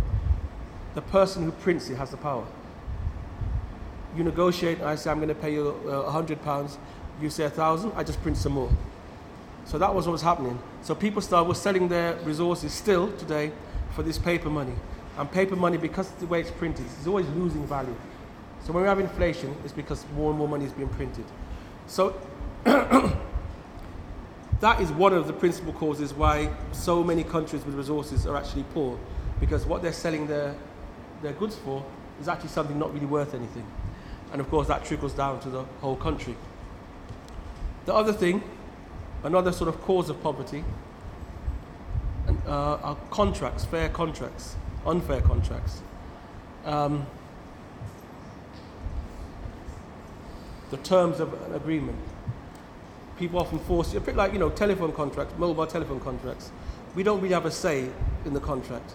the 0.94 1.02
person 1.02 1.44
who 1.44 1.52
prints 1.52 1.88
it 1.88 1.96
has 1.96 2.10
the 2.10 2.16
power. 2.16 2.44
You 4.16 4.24
negotiate, 4.24 4.80
I 4.80 4.96
say, 4.96 5.10
I'm 5.10 5.18
going 5.18 5.28
to 5.28 5.34
pay 5.34 5.52
you 5.52 5.78
uh, 5.86 6.00
uh, 6.00 6.10
hundred 6.10 6.42
pounds. 6.42 6.78
You 7.20 7.30
say 7.30 7.44
a 7.44 7.50
thousand, 7.50 7.92
I 7.96 8.02
just 8.02 8.20
print 8.22 8.36
some 8.36 8.52
more. 8.52 8.70
So 9.66 9.78
that 9.78 9.94
was 9.94 10.06
what 10.06 10.12
was 10.12 10.22
happening. 10.22 10.58
So 10.82 10.94
people 10.94 11.20
started 11.20 11.48
were 11.48 11.54
selling 11.54 11.88
their 11.88 12.14
resources 12.18 12.72
still 12.72 13.10
today 13.18 13.50
for 13.94 14.04
this 14.04 14.16
paper 14.16 14.48
money. 14.48 14.74
And 15.18 15.30
paper 15.30 15.56
money, 15.56 15.76
because 15.76 16.10
of 16.10 16.20
the 16.20 16.26
way 16.26 16.40
it's 16.40 16.52
printed, 16.52 16.86
is 17.00 17.06
always 17.06 17.28
losing 17.30 17.66
value. 17.66 17.96
So 18.64 18.72
when 18.72 18.84
we 18.84 18.88
have 18.88 19.00
inflation, 19.00 19.56
it's 19.64 19.72
because 19.72 20.04
more 20.14 20.30
and 20.30 20.38
more 20.38 20.48
money 20.48 20.66
is 20.66 20.72
being 20.72 20.88
printed. 20.88 21.24
So 21.88 22.14
that 22.64 23.16
is 24.80 24.92
one 24.92 25.12
of 25.12 25.26
the 25.26 25.32
principal 25.32 25.72
causes 25.72 26.14
why 26.14 26.50
so 26.72 27.02
many 27.02 27.24
countries 27.24 27.64
with 27.64 27.74
resources 27.74 28.24
are 28.26 28.36
actually 28.36 28.64
poor, 28.72 28.98
because 29.40 29.66
what 29.66 29.82
they're 29.82 29.92
selling 29.92 30.28
their, 30.28 30.54
their 31.22 31.32
goods 31.32 31.56
for 31.56 31.84
is 32.20 32.28
actually 32.28 32.50
something 32.50 32.78
not 32.78 32.94
really 32.94 33.06
worth 33.06 33.34
anything. 33.34 33.66
And 34.32 34.40
of 34.40 34.48
course, 34.48 34.68
that 34.68 34.84
trickles 34.84 35.12
down 35.12 35.40
to 35.40 35.50
the 35.50 35.64
whole 35.80 35.96
country. 35.96 36.36
The 37.84 37.94
other 37.94 38.12
thing, 38.12 38.42
another 39.26 39.52
sort 39.52 39.68
of 39.68 39.80
cause 39.82 40.08
of 40.08 40.22
poverty, 40.22 40.64
uh, 42.46 42.78
are 42.82 42.96
contracts, 43.10 43.64
fair 43.64 43.88
contracts, 43.88 44.56
unfair 44.86 45.20
contracts. 45.20 45.82
Um, 46.64 47.06
the 50.70 50.76
terms 50.78 51.20
of 51.20 51.32
an 51.44 51.54
agreement 51.54 51.98
people 53.18 53.40
often 53.40 53.58
force 53.60 53.92
you, 53.92 53.98
a 53.98 54.02
bit 54.02 54.16
like, 54.16 54.32
you 54.32 54.38
know, 54.38 54.50
telephone 54.50 54.92
contracts, 54.92 55.34
mobile 55.38 55.66
telephone 55.66 56.00
contracts. 56.00 56.50
We 56.94 57.02
don't 57.02 57.20
really 57.20 57.34
have 57.34 57.46
a 57.46 57.50
say 57.50 57.88
in 58.24 58.34
the 58.34 58.40
contract. 58.40 58.92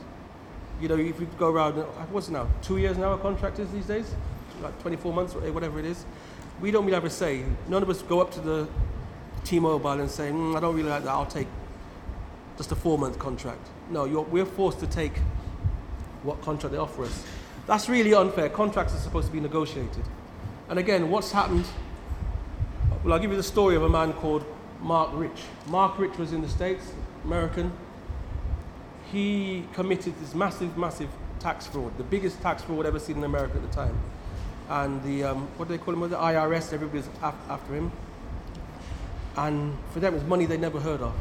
You 0.79 0.87
know, 0.87 0.95
if 0.95 1.19
you 1.19 1.27
go 1.37 1.49
around, 1.49 1.73
what's 2.11 2.27
it 2.27 2.31
now, 2.31 2.47
two 2.61 2.77
years 2.77 2.97
now 2.97 3.13
a 3.13 3.17
contract 3.17 3.59
is 3.59 3.69
these 3.71 3.85
days? 3.85 4.13
Like 4.61 4.79
24 4.81 5.13
months 5.13 5.35
or 5.35 5.39
whatever 5.51 5.79
it 5.79 5.85
is. 5.85 6.05
We 6.59 6.71
don't 6.71 6.85
really 6.85 6.95
have 6.95 7.05
a 7.05 7.09
say. 7.09 7.43
None 7.67 7.81
of 7.81 7.89
us 7.89 8.01
go 8.03 8.21
up 8.21 8.31
to 8.33 8.39
the 8.39 8.67
T-Mobile 9.43 9.99
and 9.99 10.09
say, 10.09 10.29
mm, 10.29 10.55
I 10.55 10.59
don't 10.59 10.75
really 10.75 10.89
like 10.89 11.03
that, 11.03 11.11
I'll 11.11 11.25
take 11.25 11.47
just 12.57 12.71
a 12.71 12.75
four-month 12.75 13.19
contract. 13.19 13.67
No, 13.89 14.05
we're 14.05 14.45
forced 14.45 14.79
to 14.79 14.87
take 14.87 15.17
what 16.23 16.41
contract 16.41 16.73
they 16.73 16.79
offer 16.79 17.03
us. 17.03 17.25
That's 17.67 17.89
really 17.89 18.13
unfair. 18.13 18.49
Contracts 18.49 18.93
are 18.93 18.99
supposed 18.99 19.27
to 19.27 19.33
be 19.33 19.39
negotiated. 19.39 20.03
And 20.69 20.79
again, 20.79 21.09
what's 21.09 21.31
happened 21.31 21.65
well, 23.03 23.15
I'll 23.15 23.19
give 23.19 23.31
you 23.31 23.37
the 23.37 23.41
story 23.41 23.75
of 23.75 23.81
a 23.81 23.89
man 23.89 24.13
called 24.13 24.45
Marc 24.79 25.09
Rich. 25.13 25.41
Marc 25.65 25.97
Rich 25.97 26.19
was 26.19 26.33
in 26.33 26.43
the 26.43 26.47
States, 26.47 26.93
American. 27.25 27.71
He 29.11 29.65
committed 29.73 30.13
this 30.21 30.35
massive, 30.35 30.77
massive 30.77 31.09
tax 31.39 31.65
fraud, 31.65 31.97
the 31.97 32.03
biggest 32.03 32.39
tax 32.43 32.61
fraud 32.61 32.85
ever 32.85 32.99
seen 32.99 33.17
in 33.17 33.23
America 33.23 33.55
at 33.55 33.63
the 33.63 33.75
time. 33.75 33.97
And 34.69 35.01
the, 35.03 35.23
um, 35.23 35.47
what 35.57 35.67
do 35.67 35.75
they 35.75 35.83
call 35.83 35.95
him? 35.95 36.07
The 36.07 36.15
IRS, 36.15 36.73
everybody's 36.73 37.09
after 37.23 37.73
him. 37.73 37.91
And 39.37 39.77
for 39.91 39.99
them, 39.99 40.13
it 40.13 40.17
was 40.17 40.25
money 40.25 40.45
they 40.45 40.57
never 40.57 40.79
heard 40.79 41.01
of. 41.01 41.13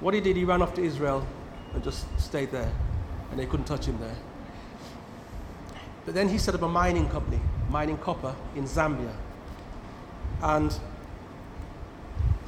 What 0.00 0.14
he 0.14 0.20
did, 0.20 0.36
he 0.36 0.44
ran 0.44 0.62
off 0.62 0.74
to 0.74 0.82
Israel 0.82 1.26
and 1.74 1.82
just 1.82 2.06
stayed 2.20 2.50
there. 2.50 2.70
And 3.30 3.38
they 3.38 3.46
couldn't 3.46 3.66
touch 3.66 3.86
him 3.86 3.98
there. 4.00 4.16
But 6.04 6.14
then 6.14 6.28
he 6.28 6.38
set 6.38 6.54
up 6.54 6.62
a 6.62 6.68
mining 6.68 7.08
company, 7.08 7.40
mining 7.68 7.98
copper 7.98 8.34
in 8.56 8.64
Zambia. 8.64 9.12
And 10.42 10.74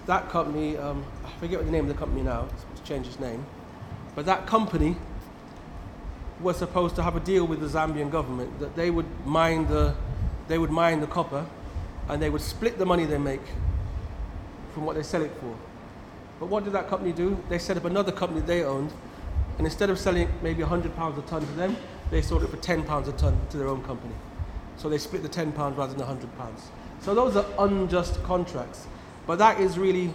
that 0.07 0.29
company, 0.31 0.77
um, 0.77 1.05
I 1.25 1.31
forget 1.39 1.59
what 1.59 1.67
the 1.67 1.73
name 1.73 1.85
of 1.85 1.89
the 1.89 1.99
company 1.99 2.23
now, 2.23 2.49
it's 2.73 2.89
changed 2.89 3.09
its 3.09 3.21
name, 3.21 3.45
but 4.15 4.27
that 4.27 4.47
company 4.47 4.97
was 6.41 6.57
supposed 6.57 6.97
to 6.97 7.03
have 7.03 7.17
a 7.17 7.21
deal 7.21 7.47
with 7.47 7.61
the 7.61 7.67
Zambian 7.67 8.11
government 8.11 8.59
that 8.61 8.75
they 8.77 8.91
would 8.91 9.07
mine 9.27 9.67
the, 9.69 9.95
they 10.49 10.59
would 10.59 10.71
mine 10.71 11.01
the 11.01 11.07
copper 11.07 11.47
and 12.09 12.21
they 12.23 12.31
would 12.31 12.41
split 12.41 12.79
the 12.79 12.87
money 12.87 13.05
they 13.05 13.19
make 13.19 13.43
from 14.73 14.85
what 14.85 14.97
they 14.97 15.03
sell 15.03 15.23
it 15.23 15.33
for. 15.41 15.57
But 16.39 16.47
what 16.47 16.65
did 16.65 16.73
that 16.73 16.89
company 16.89 17.13
do? 17.13 17.37
They 17.49 17.59
set 17.59 17.77
up 17.77 17.85
another 17.85 18.13
company 18.13 18.41
they 18.41 18.65
owned, 18.65 18.93
and 19.59 19.67
instead 19.67 19.91
of 19.91 19.99
selling 19.99 20.29
maybe 20.43 20.63
£100 20.63 21.19
a 21.19 21.23
ton 21.23 21.47
to 21.47 21.53
them, 21.53 21.77
they 22.11 22.23
sold 22.23 22.43
it 22.43 22.49
for 22.49 22.57
£10 22.57 23.09
a 23.09 23.13
ton 23.13 23.39
to 23.51 23.57
their 23.57 23.69
own 23.69 23.83
company. 23.85 24.15
So 24.77 24.89
they 24.89 24.99
split 24.99 25.23
the 25.23 25.29
£10 25.29 25.55
rather 25.77 25.93
than 25.93 26.07
£100. 26.07 26.29
So 27.01 27.15
those 27.15 27.37
are 27.37 27.47
unjust 27.59 28.23
contracts. 28.23 28.87
But 29.27 29.37
that 29.37 29.61
is 29.61 29.79
really 29.79 30.13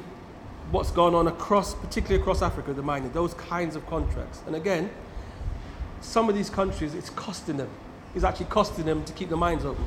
what's 0.71 0.91
gone 0.91 1.13
on 1.13 1.27
across, 1.27 1.75
particularly 1.75 2.21
across 2.21 2.41
Africa, 2.41 2.73
the 2.73 2.81
mining, 2.81 3.11
those 3.11 3.33
kinds 3.35 3.75
of 3.75 3.85
contracts. 3.87 4.41
And 4.47 4.55
again, 4.55 4.89
some 6.01 6.27
of 6.27 6.35
these 6.35 6.49
countries, 6.49 6.95
it's 6.95 7.09
costing 7.11 7.57
them. 7.57 7.69
It's 8.15 8.23
actually 8.23 8.47
costing 8.47 8.85
them 8.85 9.03
to 9.05 9.13
keep 9.13 9.29
the 9.29 9.37
mines 9.37 9.65
open. 9.65 9.85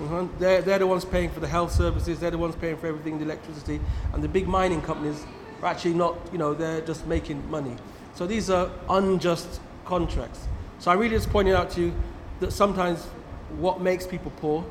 Uh-huh. 0.00 0.26
They're, 0.38 0.62
they're 0.62 0.78
the 0.78 0.86
ones 0.86 1.04
paying 1.04 1.30
for 1.30 1.40
the 1.40 1.48
health 1.48 1.72
services, 1.72 2.20
they're 2.20 2.30
the 2.30 2.38
ones 2.38 2.56
paying 2.56 2.76
for 2.78 2.86
everything, 2.86 3.18
the 3.18 3.24
electricity, 3.24 3.80
and 4.14 4.24
the 4.24 4.28
big 4.28 4.48
mining 4.48 4.80
companies 4.80 5.24
are 5.62 5.68
actually 5.68 5.92
not, 5.92 6.16
you 6.32 6.38
know, 6.38 6.54
they're 6.54 6.80
just 6.80 7.06
making 7.06 7.48
money. 7.50 7.76
So 8.14 8.26
these 8.26 8.48
are 8.48 8.70
unjust 8.88 9.60
contracts. 9.84 10.48
So 10.78 10.90
I 10.90 10.94
really 10.94 11.16
just 11.16 11.28
pointed 11.28 11.54
out 11.54 11.70
to 11.72 11.80
you 11.80 11.94
that 12.40 12.52
sometimes 12.52 13.04
what 13.58 13.82
makes 13.82 14.06
people 14.06 14.32
poor, 14.36 14.64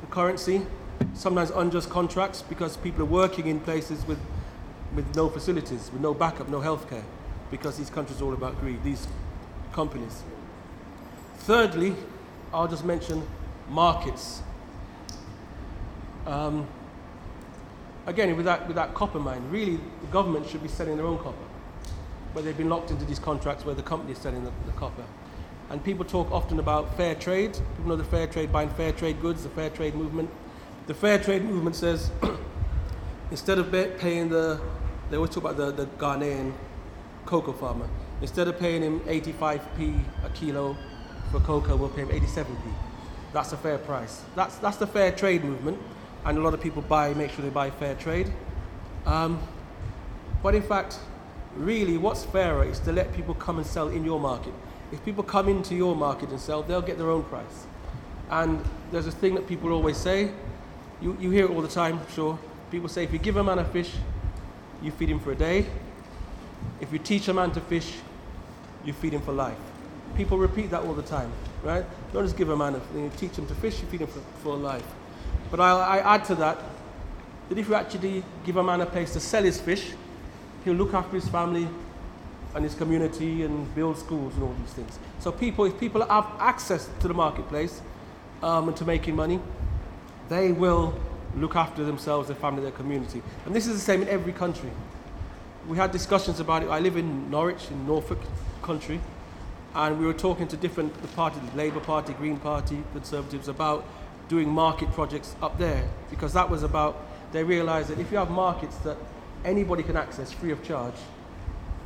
the 0.00 0.06
currency, 0.08 0.66
sometimes 1.14 1.50
unjust 1.50 1.88
contracts 1.88 2.42
because 2.42 2.76
people 2.76 3.02
are 3.02 3.06
working 3.06 3.46
in 3.46 3.60
places 3.60 4.04
with, 4.06 4.18
with 4.94 5.14
no 5.14 5.28
facilities, 5.28 5.90
with 5.92 6.02
no 6.02 6.14
backup, 6.14 6.48
no 6.48 6.60
healthcare, 6.60 7.04
because 7.50 7.78
these 7.78 7.90
countries 7.90 8.20
are 8.20 8.24
all 8.24 8.34
about 8.34 8.58
greed, 8.60 8.82
these 8.82 9.06
companies. 9.72 10.24
Thirdly, 11.38 11.94
I'll 12.52 12.68
just 12.68 12.84
mention 12.84 13.22
markets. 13.70 14.42
Um, 16.26 16.66
again, 18.06 18.36
with 18.36 18.44
that, 18.44 18.66
with 18.66 18.76
that 18.76 18.94
copper 18.94 19.18
mine, 19.18 19.42
really 19.50 19.76
the 19.76 20.06
government 20.10 20.48
should 20.48 20.62
be 20.62 20.68
selling 20.68 20.96
their 20.96 21.06
own 21.06 21.18
copper. 21.18 21.36
But 22.34 22.44
they've 22.44 22.56
been 22.56 22.68
locked 22.68 22.90
into 22.90 23.04
these 23.04 23.18
contracts 23.18 23.64
where 23.64 23.74
the 23.74 23.82
company 23.82 24.12
is 24.12 24.18
selling 24.18 24.44
the, 24.44 24.52
the 24.66 24.72
copper. 24.72 25.04
And 25.70 25.82
people 25.82 26.04
talk 26.04 26.30
often 26.32 26.58
about 26.58 26.96
fair 26.96 27.14
trade. 27.14 27.54
People 27.76 27.90
know 27.90 27.96
the 27.96 28.04
fair 28.04 28.26
trade, 28.26 28.52
buying 28.52 28.70
fair 28.70 28.92
trade 28.92 29.20
goods, 29.20 29.44
the 29.44 29.48
fair 29.50 29.70
trade 29.70 29.94
movement. 29.94 30.30
The 30.86 30.94
fair 30.94 31.18
trade 31.18 31.44
movement 31.44 31.76
says 31.76 32.10
instead 33.30 33.58
of 33.58 33.70
paying 33.98 34.28
the, 34.28 34.60
they 35.10 35.16
always 35.16 35.30
talk 35.30 35.44
about 35.44 35.56
the, 35.56 35.70
the 35.70 35.86
Ghanaian 35.86 36.52
cocoa 37.24 37.52
farmer. 37.52 37.88
Instead 38.20 38.48
of 38.48 38.58
paying 38.58 38.82
him 38.82 39.00
85p 39.00 40.02
a 40.24 40.30
kilo 40.30 40.76
for 41.30 41.40
cocoa, 41.40 41.76
we'll 41.76 41.88
pay 41.88 42.02
him 42.02 42.08
87p. 42.08 42.89
That's 43.32 43.52
a 43.52 43.56
fair 43.56 43.78
price. 43.78 44.22
That's, 44.34 44.56
that's 44.56 44.76
the 44.76 44.86
fair 44.86 45.12
trade 45.12 45.44
movement, 45.44 45.78
and 46.24 46.38
a 46.38 46.40
lot 46.40 46.54
of 46.54 46.60
people 46.60 46.82
buy, 46.82 47.14
make 47.14 47.30
sure 47.30 47.44
they 47.44 47.50
buy 47.50 47.70
fair 47.70 47.94
trade. 47.94 48.32
Um, 49.06 49.40
but 50.42 50.54
in 50.54 50.62
fact, 50.62 50.98
really, 51.56 51.96
what's 51.96 52.24
fairer 52.24 52.64
is 52.64 52.80
to 52.80 52.92
let 52.92 53.14
people 53.14 53.34
come 53.34 53.58
and 53.58 53.66
sell 53.66 53.88
in 53.88 54.04
your 54.04 54.20
market. 54.20 54.54
If 54.92 55.04
people 55.04 55.22
come 55.22 55.48
into 55.48 55.74
your 55.74 55.94
market 55.94 56.30
and 56.30 56.40
sell, 56.40 56.62
they'll 56.62 56.82
get 56.82 56.98
their 56.98 57.10
own 57.10 57.22
price. 57.24 57.66
And 58.30 58.64
there's 58.90 59.06
a 59.06 59.12
thing 59.12 59.34
that 59.34 59.46
people 59.46 59.72
always 59.72 59.96
say 59.96 60.30
you, 61.00 61.16
you 61.18 61.30
hear 61.30 61.46
it 61.46 61.50
all 61.50 61.62
the 61.62 61.68
time, 61.68 62.00
sure. 62.14 62.38
People 62.70 62.88
say 62.88 63.04
if 63.04 63.12
you 63.12 63.18
give 63.18 63.36
a 63.36 63.44
man 63.44 63.58
a 63.58 63.64
fish, 63.64 63.92
you 64.82 64.90
feed 64.90 65.08
him 65.08 65.18
for 65.18 65.32
a 65.32 65.34
day. 65.34 65.66
If 66.80 66.92
you 66.92 66.98
teach 66.98 67.28
a 67.28 67.34
man 67.34 67.52
to 67.52 67.60
fish, 67.60 67.96
you 68.84 68.92
feed 68.92 69.14
him 69.14 69.22
for 69.22 69.32
life. 69.32 69.56
People 70.14 70.38
repeat 70.38 70.70
that 70.70 70.82
all 70.82 70.94
the 70.94 71.02
time, 71.02 71.32
right? 71.62 71.84
Don't 72.12 72.24
just 72.24 72.36
give 72.36 72.48
a 72.50 72.56
man, 72.56 72.74
a, 72.74 72.98
you 72.98 73.10
teach 73.16 73.36
him 73.36 73.46
to 73.46 73.54
fish, 73.54 73.80
you 73.80 73.86
feed 73.88 74.00
him 74.00 74.08
for, 74.08 74.20
for 74.42 74.56
life. 74.56 74.86
But 75.50 75.60
I, 75.60 75.98
I 75.98 76.14
add 76.14 76.24
to 76.26 76.34
that 76.36 76.58
that 77.48 77.58
if 77.58 77.68
you 77.68 77.74
actually 77.74 78.22
give 78.44 78.56
a 78.56 78.62
man 78.62 78.80
a 78.80 78.86
place 78.86 79.12
to 79.12 79.20
sell 79.20 79.42
his 79.42 79.60
fish, 79.60 79.92
he'll 80.64 80.74
look 80.74 80.94
after 80.94 81.16
his 81.16 81.28
family 81.28 81.68
and 82.54 82.64
his 82.64 82.74
community 82.74 83.42
and 83.42 83.72
build 83.74 83.98
schools 83.98 84.34
and 84.34 84.42
all 84.44 84.54
these 84.60 84.72
things. 84.72 84.98
So 85.18 85.32
people, 85.32 85.64
if 85.64 85.78
people 85.78 86.06
have 86.06 86.26
access 86.38 86.88
to 87.00 87.08
the 87.08 87.14
marketplace 87.14 87.80
um, 88.42 88.68
and 88.68 88.76
to 88.76 88.84
making 88.84 89.16
money, 89.16 89.40
they 90.28 90.52
will 90.52 90.94
look 91.36 91.56
after 91.56 91.84
themselves, 91.84 92.28
their 92.28 92.36
family, 92.36 92.62
their 92.62 92.72
community. 92.72 93.22
And 93.46 93.54
this 93.54 93.66
is 93.66 93.74
the 93.74 93.80
same 93.80 94.02
in 94.02 94.08
every 94.08 94.32
country. 94.32 94.70
We 95.68 95.76
had 95.76 95.92
discussions 95.92 96.40
about 96.40 96.62
it. 96.62 96.68
I 96.68 96.78
live 96.80 96.96
in 96.96 97.30
Norwich, 97.30 97.70
in 97.70 97.86
Norfolk 97.86 98.18
country, 98.62 99.00
and 99.74 99.98
we 99.98 100.06
were 100.06 100.14
talking 100.14 100.48
to 100.48 100.56
different 100.56 100.92
parties, 101.14 101.42
Labour 101.54 101.80
Party, 101.80 102.12
Green 102.14 102.38
Party, 102.38 102.82
Conservatives, 102.92 103.48
about 103.48 103.84
doing 104.28 104.48
market 104.48 104.90
projects 104.92 105.34
up 105.42 105.58
there 105.58 105.88
because 106.08 106.32
that 106.32 106.48
was 106.48 106.62
about, 106.62 107.04
they 107.32 107.44
realised 107.44 107.88
that 107.88 107.98
if 107.98 108.10
you 108.10 108.18
have 108.18 108.30
markets 108.30 108.76
that 108.78 108.96
anybody 109.44 109.82
can 109.82 109.96
access 109.96 110.32
free 110.32 110.50
of 110.50 110.62
charge, 110.62 110.94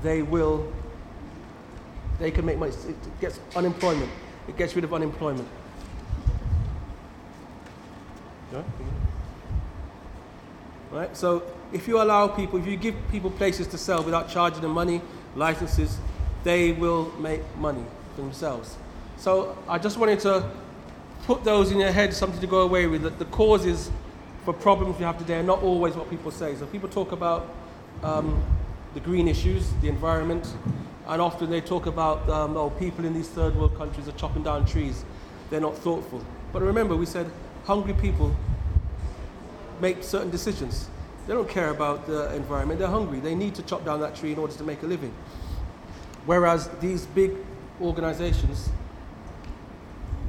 they 0.03 0.23
will, 0.23 0.73
they 2.19 2.31
can 2.31 2.45
make 2.45 2.59
money. 2.59 2.73
It 2.89 3.21
gets 3.21 3.41
unemployment, 3.57 4.11
it 4.49 4.57
gets 4.57 4.75
rid 4.75 4.85
of 4.85 4.93
unemployment. 4.95 5.49
Right? 10.91 11.17
So 11.17 11.43
if 11.73 11.89
you 11.89 12.01
allow 12.01 12.29
people, 12.29 12.61
if 12.61 12.67
you 12.67 12.77
give 12.77 12.95
people 13.11 13.31
places 13.31 13.67
to 13.69 13.79
sell 13.79 14.03
without 14.03 14.29
charging 14.29 14.63
them 14.63 14.71
money, 14.71 15.03
licenses, 15.35 15.99
they 16.45 16.73
will 16.73 17.11
make 17.19 17.41
money 17.57 17.85
for 18.15 18.23
themselves. 18.23 18.77
So 19.17 19.57
I 19.69 19.79
just 19.79 19.99
wanted 19.99 20.21
to 20.21 20.49
put 21.25 21.43
those 21.43 21.73
in 21.73 21.81
your 21.81 21.91
head, 21.91 22.15
something 22.15 22.41
to 22.41 22.47
go 22.47 22.61
away 22.61 22.87
with. 22.87 23.03
That 23.03 23.19
the 23.19 23.25
causes 23.27 23.91
for 24.45 24.53
problems 24.53 24.99
we 24.99 25.05
have 25.05 25.19
today 25.19 25.39
are 25.39 25.43
not 25.43 25.63
always 25.63 25.95
what 25.95 26.09
people 26.11 26.31
say. 26.31 26.55
So 26.55 26.67
people 26.67 26.89
talk 26.89 27.13
about 27.13 27.49
um, 28.03 28.43
the 28.93 29.01
green 29.01 29.27
issues, 29.27 29.71
the 29.81 29.89
environment, 29.89 30.55
and 31.07 31.21
often 31.21 31.51
they 31.51 31.61
talk 31.61 31.87
about 31.87 32.29
um, 32.29 32.57
oh, 32.57 32.71
people 32.71 33.05
in 33.05 33.15
these 33.15 33.29
third 33.29 33.57
world 33.57 33.77
countries 33.77 34.07
are 34.07 34.13
chopping 34.13 34.43
down 34.43 34.67
trees. 34.67 35.05
They're 35.51 35.61
not 35.61 35.77
thoughtful. 35.77 36.23
But 36.53 36.63
remember, 36.63 36.95
we 36.95 37.07
said 37.07 37.31
hungry 37.65 37.95
people 37.95 38.35
make 39.81 40.03
certain 40.03 40.31
decisions. 40.31 40.89
They 41.27 41.33
don't 41.33 41.49
care 41.49 41.71
about 41.71 42.07
the 42.07 42.35
environment. 42.35 42.79
They're 42.79 42.89
hungry. 42.89 43.21
They 43.21 43.35
need 43.35 43.55
to 43.55 43.63
chop 43.63 43.85
down 43.85 44.01
that 44.01 44.15
tree 44.15 44.33
in 44.33 44.39
order 44.39 44.55
to 44.55 44.63
make 44.63 44.83
a 44.83 44.87
living. 44.87 45.13
Whereas 46.27 46.69
these 46.81 47.07
big 47.07 47.33
organizations, 47.81 48.71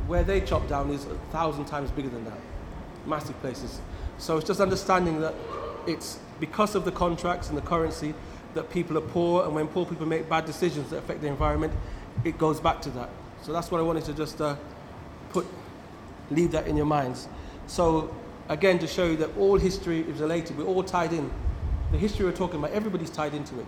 where 0.08 0.24
they 0.24 0.42
chop 0.42 0.68
down 0.68 0.92
is 0.92 1.06
a 1.06 1.16
thousand 1.32 1.66
times 1.66 1.90
bigger 1.92 2.10
than 2.10 2.26
that. 2.26 2.38
Massive 3.06 3.40
places. 3.42 3.80
So 4.18 4.38
it's 4.38 4.48
just 4.48 4.60
understanding 4.60 5.22
that 5.22 5.34
it's 5.88 6.20
because 6.40 6.76
of 6.76 6.86
the 6.86 6.92
contracts 6.92 7.50
and 7.50 7.58
the 7.58 7.62
currency 7.62 8.14
that 8.54 8.70
people 8.70 8.98
are 8.98 9.02
poor, 9.02 9.46
and 9.46 9.54
when 9.54 9.68
poor 9.68 9.86
people 9.86 10.06
make 10.06 10.30
bad 10.30 10.46
decisions 10.46 10.90
that 10.90 10.98
affect 10.98 11.22
the 11.22 11.28
environment, 11.28 11.74
it 12.24 12.38
goes 12.38 12.60
back 12.60 12.82
to 12.82 12.90
that. 12.92 13.10
So 13.42 13.52
that's 13.52 13.70
what 13.70 13.80
I 13.80 13.84
wanted 13.84 14.06
to 14.06 14.14
just 14.14 14.40
uh, 14.42 14.56
put, 15.30 15.46
leave 16.32 16.52
that 16.52 16.68
in 16.68 16.78
your 16.78 16.86
minds. 16.86 17.28
So 17.68 18.16
again, 18.50 18.80
to 18.80 18.88
show 18.88 19.06
you 19.06 19.18
that 19.18 19.36
all 19.38 19.58
history 19.58 20.02
is 20.02 20.20
related, 20.20 20.58
we're 20.58 20.66
all 20.66 20.84
tied 20.84 21.14
in. 21.14 21.30
The 21.92 21.98
history 21.98 22.26
we're 22.26 22.32
talking 22.32 22.60
about, 22.60 22.72
everybody's 22.72 23.10
tied 23.10 23.34
into 23.34 23.60
it. 23.60 23.66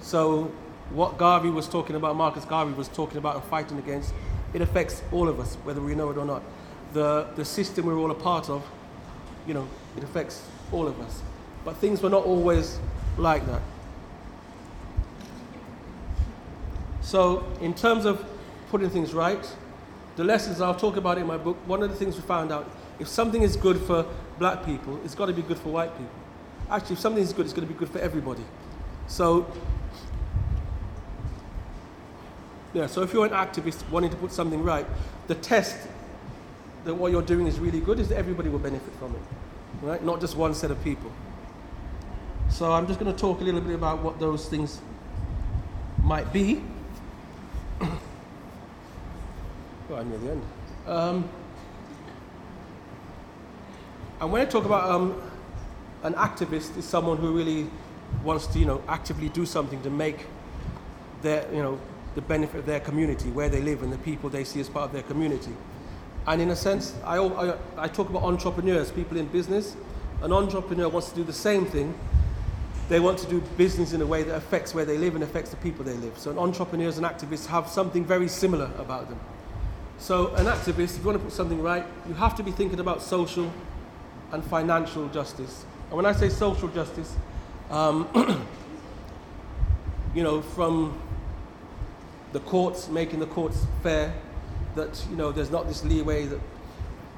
So 0.00 0.52
what 0.90 1.18
Garvey 1.18 1.50
was 1.50 1.68
talking 1.68 1.96
about, 1.96 2.16
Marcus 2.16 2.44
Garvey 2.44 2.72
was 2.72 2.88
talking 2.88 3.18
about 3.18 3.36
and 3.36 3.44
fighting 3.44 3.78
against, 3.78 4.12
it 4.52 4.60
affects 4.60 5.02
all 5.12 5.28
of 5.28 5.40
us, 5.40 5.56
whether 5.64 5.80
we 5.80 5.94
know 5.94 6.10
it 6.10 6.16
or 6.16 6.24
not. 6.24 6.42
The, 6.92 7.28
the 7.36 7.44
system 7.44 7.86
we're 7.86 7.98
all 7.98 8.10
a 8.10 8.14
part 8.14 8.48
of, 8.48 8.64
you 9.46 9.54
know, 9.54 9.66
it 9.96 10.04
affects 10.04 10.46
all 10.72 10.86
of 10.86 11.00
us. 11.00 11.22
But 11.64 11.76
things 11.76 12.02
were 12.02 12.10
not 12.10 12.24
always 12.24 12.78
like 13.16 13.46
that. 13.46 13.62
So, 17.00 17.44
in 17.60 17.74
terms 17.74 18.04
of 18.04 18.24
putting 18.70 18.90
things 18.90 19.12
right, 19.12 19.46
the 20.16 20.24
lessons 20.24 20.60
I'll 20.60 20.74
talk 20.74 20.96
about 20.96 21.18
in 21.18 21.26
my 21.26 21.36
book, 21.36 21.56
one 21.66 21.82
of 21.82 21.90
the 21.90 21.96
things 21.96 22.16
we 22.16 22.22
found 22.22 22.52
out 22.52 22.70
if 22.98 23.08
something 23.08 23.42
is 23.42 23.56
good 23.56 23.78
for 23.80 24.06
black 24.38 24.64
people, 24.64 25.00
it's 25.04 25.14
got 25.14 25.26
to 25.26 25.32
be 25.32 25.42
good 25.42 25.58
for 25.58 25.70
white 25.70 25.92
people. 25.92 26.14
Actually, 26.70 26.94
if 26.94 27.00
something 27.00 27.22
is 27.22 27.32
good, 27.32 27.44
it's 27.44 27.52
going 27.52 27.66
to 27.66 27.72
be 27.72 27.78
good 27.78 27.90
for 27.90 27.98
everybody. 27.98 28.44
So, 29.06 29.46
yeah, 32.74 32.86
so 32.86 33.02
if 33.02 33.12
you're 33.12 33.24
an 33.24 33.32
activist 33.32 33.88
wanting 33.88 34.10
to 34.10 34.16
put 34.16 34.32
something 34.32 34.62
right, 34.62 34.84
the 35.28 35.36
test 35.36 35.78
that 36.84 36.92
what 36.92 37.12
you're 37.12 37.22
doing 37.22 37.46
is 37.46 37.60
really 37.60 37.80
good 37.80 38.00
is 38.00 38.08
that 38.08 38.18
everybody 38.18 38.48
will 38.48 38.58
benefit 38.58 38.92
from 38.98 39.14
it, 39.14 39.22
right? 39.80 40.04
Not 40.04 40.20
just 40.20 40.36
one 40.36 40.54
set 40.54 40.72
of 40.72 40.82
people. 40.82 41.10
So 42.50 42.72
I'm 42.72 42.86
just 42.86 42.98
going 42.98 43.12
to 43.12 43.18
talk 43.18 43.40
a 43.40 43.44
little 43.44 43.60
bit 43.60 43.74
about 43.74 44.02
what 44.02 44.18
those 44.18 44.48
things 44.48 44.80
might 46.02 46.32
be. 46.32 46.62
well, 47.80 47.90
I'm 50.00 50.10
near 50.10 50.18
the 50.18 50.30
end. 50.32 50.42
Um, 50.86 51.28
and 54.20 54.32
when 54.32 54.42
I 54.42 54.44
talk 54.44 54.64
about 54.64 54.90
um, 54.90 55.22
an 56.02 56.14
activist, 56.14 56.76
is 56.76 56.84
someone 56.84 57.18
who 57.18 57.36
really 57.36 57.70
wants 58.22 58.46
to, 58.48 58.58
you 58.58 58.66
know, 58.66 58.82
actively 58.88 59.28
do 59.28 59.46
something 59.46 59.80
to 59.82 59.90
make 59.90 60.26
their, 61.22 61.50
you 61.52 61.62
know, 61.62 61.78
the 62.14 62.22
benefit 62.22 62.60
of 62.60 62.66
their 62.66 62.80
community, 62.80 63.30
where 63.30 63.48
they 63.48 63.60
live, 63.60 63.82
and 63.82 63.92
the 63.92 63.98
people 63.98 64.30
they 64.30 64.44
see 64.44 64.60
as 64.60 64.68
part 64.68 64.86
of 64.86 64.92
their 64.92 65.02
community. 65.02 65.54
And 66.26 66.40
in 66.40 66.50
a 66.50 66.56
sense, 66.56 66.94
I, 67.04 67.18
I, 67.18 67.56
I 67.76 67.88
talk 67.88 68.08
about 68.08 68.22
entrepreneurs, 68.22 68.90
people 68.90 69.18
in 69.18 69.26
business. 69.26 69.76
An 70.22 70.32
entrepreneur 70.32 70.88
wants 70.88 71.10
to 71.10 71.14
do 71.14 71.24
the 71.24 71.32
same 71.32 71.66
thing. 71.66 71.94
They 72.88 73.00
want 73.00 73.18
to 73.18 73.26
do 73.26 73.40
business 73.56 73.92
in 73.92 74.00
a 74.00 74.06
way 74.06 74.22
that 74.22 74.34
affects 74.34 74.74
where 74.74 74.84
they 74.84 74.96
live 74.98 75.14
and 75.14 75.24
affects 75.24 75.50
the 75.50 75.56
people 75.56 75.84
they 75.84 75.94
live. 75.94 76.18
So, 76.18 76.30
an 76.30 76.38
entrepreneurs 76.38 76.98
and 76.98 77.06
activists 77.06 77.46
have 77.46 77.68
something 77.68 78.04
very 78.04 78.28
similar 78.28 78.70
about 78.78 79.08
them. 79.08 79.18
So, 79.98 80.34
an 80.34 80.46
activist, 80.46 80.96
if 80.96 80.98
you 80.98 81.04
want 81.04 81.18
to 81.18 81.24
put 81.24 81.32
something 81.32 81.62
right, 81.62 81.84
you 82.06 82.14
have 82.14 82.34
to 82.36 82.42
be 82.42 82.50
thinking 82.50 82.80
about 82.80 83.02
social 83.02 83.50
and 84.32 84.44
financial 84.44 85.08
justice. 85.08 85.64
And 85.88 85.96
when 85.96 86.06
I 86.06 86.12
say 86.12 86.28
social 86.28 86.68
justice, 86.68 87.14
um, 87.70 88.08
you 90.14 90.22
know, 90.22 90.42
from 90.42 90.98
the 92.34 92.40
courts 92.40 92.88
making 92.88 93.20
the 93.20 93.26
courts 93.26 93.64
fair, 93.82 94.12
that 94.74 95.06
you 95.08 95.16
know 95.16 95.30
there's 95.30 95.52
not 95.52 95.68
this 95.68 95.84
leeway 95.84 96.26
that 96.26 96.40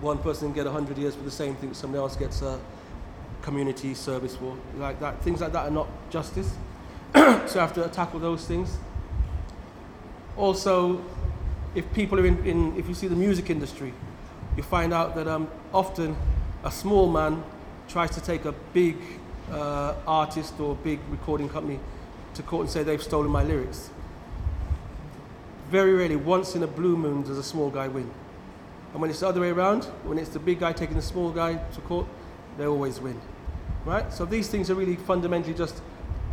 one 0.02 0.18
person 0.18 0.48
can 0.48 0.54
get 0.54 0.66
100 0.66 0.98
years 0.98 1.14
for 1.14 1.22
the 1.22 1.30
same 1.30 1.56
thing, 1.56 1.72
somebody 1.72 1.98
else 1.98 2.16
gets 2.16 2.42
a 2.42 2.60
community 3.40 3.94
service 3.94 4.36
for, 4.36 4.54
like 4.76 5.00
that. 5.00 5.20
Things 5.22 5.40
like 5.40 5.52
that 5.52 5.64
are 5.64 5.70
not 5.70 5.88
justice. 6.10 6.52
so 7.14 7.46
you 7.54 7.60
have 7.60 7.72
to 7.72 7.88
tackle 7.88 8.20
those 8.20 8.44
things. 8.44 8.76
Also, 10.36 11.02
if 11.74 11.90
people 11.94 12.20
are 12.20 12.26
in, 12.26 12.44
in, 12.44 12.76
if 12.76 12.86
you 12.86 12.94
see 12.94 13.06
the 13.08 13.16
music 13.16 13.48
industry, 13.48 13.94
you 14.54 14.62
find 14.62 14.92
out 14.92 15.14
that 15.14 15.26
um, 15.26 15.48
often 15.72 16.14
a 16.62 16.70
small 16.70 17.10
man 17.10 17.42
tries 17.88 18.10
to 18.10 18.20
take 18.20 18.44
a 18.44 18.52
big 18.74 18.96
uh, 19.50 19.94
artist 20.06 20.60
or 20.60 20.74
big 20.74 21.00
recording 21.08 21.48
company 21.48 21.80
to 22.34 22.42
court 22.42 22.64
and 22.64 22.70
say 22.70 22.82
they've 22.82 23.02
stolen 23.02 23.30
my 23.30 23.42
lyrics. 23.42 23.88
Very 25.70 25.94
rarely, 25.94 26.16
once 26.16 26.54
in 26.54 26.62
a 26.62 26.66
blue 26.66 26.96
moon, 26.96 27.22
does 27.22 27.38
a 27.38 27.42
small 27.42 27.70
guy 27.70 27.88
win. 27.88 28.10
And 28.92 29.00
when 29.00 29.10
it's 29.10 29.20
the 29.20 29.28
other 29.28 29.40
way 29.40 29.50
around, 29.50 29.84
when 30.04 30.18
it's 30.18 30.30
the 30.30 30.38
big 30.38 30.60
guy 30.60 30.72
taking 30.72 30.96
the 30.96 31.02
small 31.02 31.30
guy 31.30 31.54
to 31.54 31.80
court, 31.82 32.06
they 32.56 32.66
always 32.66 33.00
win. 33.00 33.20
Right? 33.84 34.12
So 34.12 34.24
these 34.24 34.48
things 34.48 34.70
are 34.70 34.74
really 34.74 34.96
fundamentally 34.96 35.54
just 35.54 35.82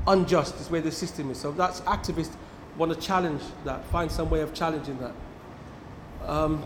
unjust, 0.07 0.59
is 0.59 0.69
where 0.69 0.81
the 0.81 0.91
system 0.91 1.31
is. 1.31 1.39
So 1.39 1.51
that's 1.51 1.81
activists 1.81 2.35
want 2.77 2.93
to 2.93 2.99
challenge 2.99 3.41
that, 3.65 3.85
find 3.85 4.11
some 4.11 4.29
way 4.29 4.41
of 4.41 4.53
challenging 4.53 4.97
that. 4.99 5.13
Um, 6.27 6.63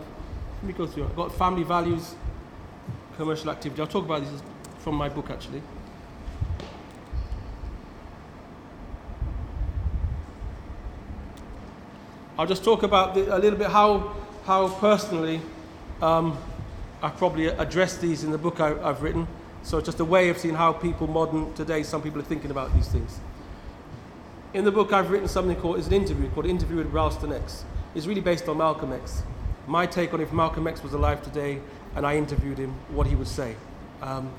let 0.56 0.64
me 0.64 0.72
go 0.72 0.86
through. 0.86 1.04
I've 1.04 1.16
got 1.16 1.34
family 1.34 1.62
values, 1.62 2.14
commercial 3.16 3.50
activity. 3.50 3.80
I'll 3.80 3.88
talk 3.88 4.04
about 4.04 4.22
this 4.22 4.42
from 4.78 4.94
my 4.94 5.08
book 5.08 5.30
actually. 5.30 5.62
I'll 12.38 12.46
just 12.46 12.62
talk 12.62 12.84
about 12.84 13.14
the, 13.16 13.36
a 13.36 13.38
little 13.38 13.58
bit 13.58 13.68
how, 13.68 14.14
how 14.44 14.68
personally 14.68 15.40
um, 16.00 16.38
I've 17.02 17.16
probably 17.16 17.46
addressed 17.46 18.00
these 18.00 18.22
in 18.22 18.30
the 18.30 18.38
book 18.38 18.60
I, 18.60 18.68
have 18.68 19.02
written. 19.02 19.26
So 19.64 19.78
it's 19.78 19.86
just 19.86 19.98
a 19.98 20.04
way 20.04 20.28
of 20.28 20.38
seeing 20.38 20.54
how 20.54 20.72
people 20.72 21.08
modern 21.08 21.52
today, 21.54 21.82
some 21.82 22.00
people 22.00 22.20
are 22.20 22.24
thinking 22.24 22.52
about 22.52 22.72
these 22.76 22.86
things. 22.86 23.18
In 24.54 24.64
the 24.64 24.70
book 24.70 24.92
I've 24.92 25.10
written 25.10 25.26
something 25.26 25.56
called, 25.56 25.78
it's 25.78 25.88
an 25.88 25.94
interview 25.94 26.30
called 26.30 26.46
Interview 26.46 26.76
with 26.76 26.86
Ralston 26.92 27.32
X. 27.32 27.64
It's 27.96 28.06
really 28.06 28.20
based 28.20 28.48
on 28.48 28.58
Malcolm 28.58 28.92
X. 28.92 29.24
My 29.66 29.84
take 29.84 30.14
on 30.14 30.20
if 30.20 30.32
Malcolm 30.32 30.68
X 30.68 30.80
was 30.80 30.92
alive 30.92 31.20
today, 31.24 31.58
and 31.96 32.06
I 32.06 32.16
interviewed 32.16 32.58
him, 32.58 32.70
what 32.90 33.08
he 33.08 33.16
would 33.16 33.26
say. 33.26 33.56
Um, 34.00 34.30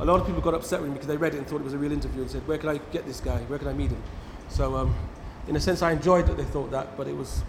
a 0.00 0.04
lot 0.04 0.20
of 0.20 0.26
people 0.26 0.42
got 0.42 0.54
upset 0.54 0.80
with 0.80 0.90
me 0.90 0.94
because 0.94 1.06
they 1.06 1.16
read 1.16 1.34
it 1.34 1.38
and 1.38 1.46
thought 1.46 1.60
it 1.60 1.64
was 1.64 1.72
a 1.72 1.78
real 1.78 1.92
interview 1.92 2.22
and 2.22 2.30
said, 2.30 2.46
Where 2.48 2.58
can 2.58 2.68
I 2.68 2.78
get 2.90 3.06
this 3.06 3.20
guy? 3.20 3.38
Where 3.42 3.60
can 3.60 3.68
I 3.68 3.74
meet 3.74 3.90
him? 3.90 4.02
So, 4.48 4.74
um, 4.76 4.94
in 5.48 5.56
a 5.56 5.60
sense, 5.60 5.82
I 5.82 5.92
enjoyed 5.92 6.26
that 6.26 6.36
they 6.36 6.44
thought 6.44 6.70
that, 6.70 6.96
but 6.96 7.08
it 7.08 7.16
was, 7.16 7.42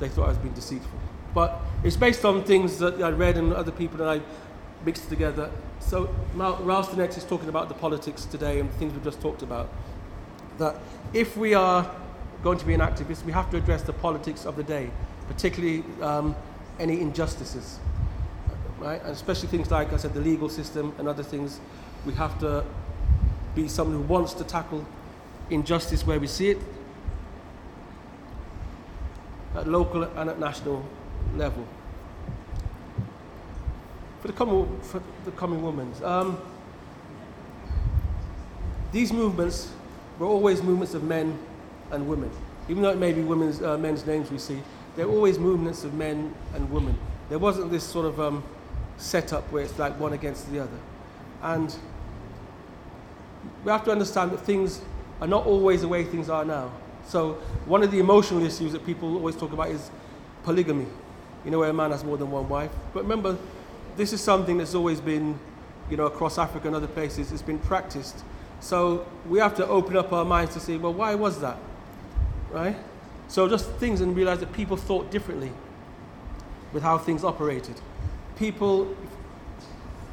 they 0.00 0.08
thought 0.08 0.26
I 0.26 0.28
was 0.28 0.38
being 0.38 0.54
deceitful. 0.54 0.98
But 1.34 1.60
it's 1.84 1.96
based 1.96 2.24
on 2.24 2.44
things 2.44 2.78
that 2.78 3.00
I 3.00 3.10
read 3.10 3.36
and 3.36 3.52
other 3.52 3.72
people 3.72 3.98
that 3.98 4.08
I 4.08 4.20
mixed 4.84 5.08
together. 5.08 5.50
So, 5.80 6.14
Ralston 6.34 7.00
is 7.00 7.24
talking 7.24 7.48
about 7.48 7.68
the 7.68 7.74
politics 7.74 8.24
today 8.24 8.60
and 8.60 8.70
the 8.70 8.74
things 8.74 8.92
we've 8.92 9.04
just 9.04 9.20
talked 9.20 9.42
about. 9.42 9.68
That 10.58 10.76
if 11.12 11.36
we 11.36 11.54
are 11.54 11.94
going 12.42 12.58
to 12.58 12.66
be 12.66 12.74
an 12.74 12.80
activist, 12.80 13.24
we 13.24 13.32
have 13.32 13.50
to 13.50 13.56
address 13.56 13.82
the 13.82 13.92
politics 13.92 14.44
of 14.44 14.56
the 14.56 14.62
day, 14.62 14.90
particularly 15.28 15.84
um, 16.02 16.34
any 16.78 17.00
injustices, 17.00 17.78
right? 18.78 19.00
And 19.02 19.10
especially 19.10 19.48
things 19.48 19.70
like 19.70 19.92
I 19.92 19.96
said, 19.96 20.14
the 20.14 20.20
legal 20.20 20.48
system 20.48 20.94
and 20.98 21.08
other 21.08 21.22
things. 21.22 21.60
We 22.06 22.14
have 22.14 22.38
to 22.40 22.64
be 23.54 23.68
someone 23.68 23.96
who 23.96 24.02
wants 24.02 24.34
to 24.34 24.44
tackle 24.44 24.86
injustice 25.50 26.06
where 26.06 26.20
we 26.20 26.26
see 26.26 26.50
it 26.50 26.58
at 29.54 29.66
local 29.66 30.04
and 30.04 30.30
at 30.30 30.38
national 30.38 30.84
level. 31.36 31.66
For 34.20 34.28
the 34.28 34.32
coming, 34.32 34.80
for 34.82 35.02
the 35.24 35.30
coming 35.32 35.62
women, 35.62 35.92
um, 36.02 36.40
these 38.92 39.12
movements 39.12 39.70
were 40.18 40.26
always 40.26 40.62
movements 40.62 40.94
of 40.94 41.04
men 41.04 41.38
and 41.90 42.08
women. 42.08 42.30
Even 42.68 42.82
though 42.82 42.90
it 42.90 42.98
may 42.98 43.12
be 43.12 43.22
women's, 43.22 43.62
uh, 43.62 43.78
men's 43.78 44.04
names 44.06 44.30
we 44.30 44.38
see, 44.38 44.60
they're 44.96 45.06
always 45.08 45.38
movements 45.38 45.84
of 45.84 45.94
men 45.94 46.34
and 46.54 46.70
women. 46.70 46.98
There 47.28 47.38
wasn't 47.38 47.70
this 47.70 47.84
sort 47.84 48.06
of 48.06 48.20
um, 48.20 48.42
setup 48.96 49.50
where 49.52 49.62
it's 49.62 49.78
like 49.78 49.98
one 50.00 50.12
against 50.12 50.50
the 50.50 50.60
other. 50.60 50.78
And 51.42 51.74
we 53.64 53.70
have 53.70 53.84
to 53.84 53.92
understand 53.92 54.32
that 54.32 54.40
things 54.40 54.80
are 55.20 55.28
not 55.28 55.46
always 55.46 55.82
the 55.82 55.88
way 55.88 56.04
things 56.04 56.28
are 56.28 56.44
now. 56.44 56.72
So 57.08 57.32
one 57.64 57.82
of 57.82 57.90
the 57.90 57.98
emotional 57.98 58.44
issues 58.44 58.72
that 58.72 58.84
people 58.84 59.14
always 59.14 59.34
talk 59.34 59.52
about 59.52 59.70
is 59.70 59.90
polygamy. 60.44 60.86
You 61.44 61.50
know, 61.50 61.60
where 61.60 61.70
a 61.70 61.72
man 61.72 61.90
has 61.90 62.04
more 62.04 62.18
than 62.18 62.30
one 62.30 62.48
wife. 62.48 62.70
But 62.92 63.04
remember, 63.04 63.38
this 63.96 64.12
is 64.12 64.20
something 64.20 64.58
that's 64.58 64.74
always 64.74 65.00
been, 65.00 65.38
you 65.88 65.96
know, 65.96 66.04
across 66.04 66.36
Africa 66.36 66.66
and 66.66 66.76
other 66.76 66.86
places, 66.86 67.32
it's 67.32 67.40
been 67.42 67.58
practiced. 67.58 68.22
So 68.60 69.06
we 69.26 69.38
have 69.38 69.56
to 69.56 69.66
open 69.66 69.96
up 69.96 70.12
our 70.12 70.24
minds 70.24 70.52
to 70.54 70.60
say, 70.60 70.76
well, 70.76 70.92
why 70.92 71.14
was 71.14 71.40
that? 71.40 71.56
Right? 72.50 72.76
So 73.28 73.48
just 73.48 73.70
things 73.76 74.02
and 74.02 74.14
realize 74.14 74.40
that 74.40 74.52
people 74.52 74.76
thought 74.76 75.10
differently 75.10 75.52
with 76.74 76.82
how 76.82 76.98
things 76.98 77.24
operated. 77.24 77.80
People, 78.36 78.94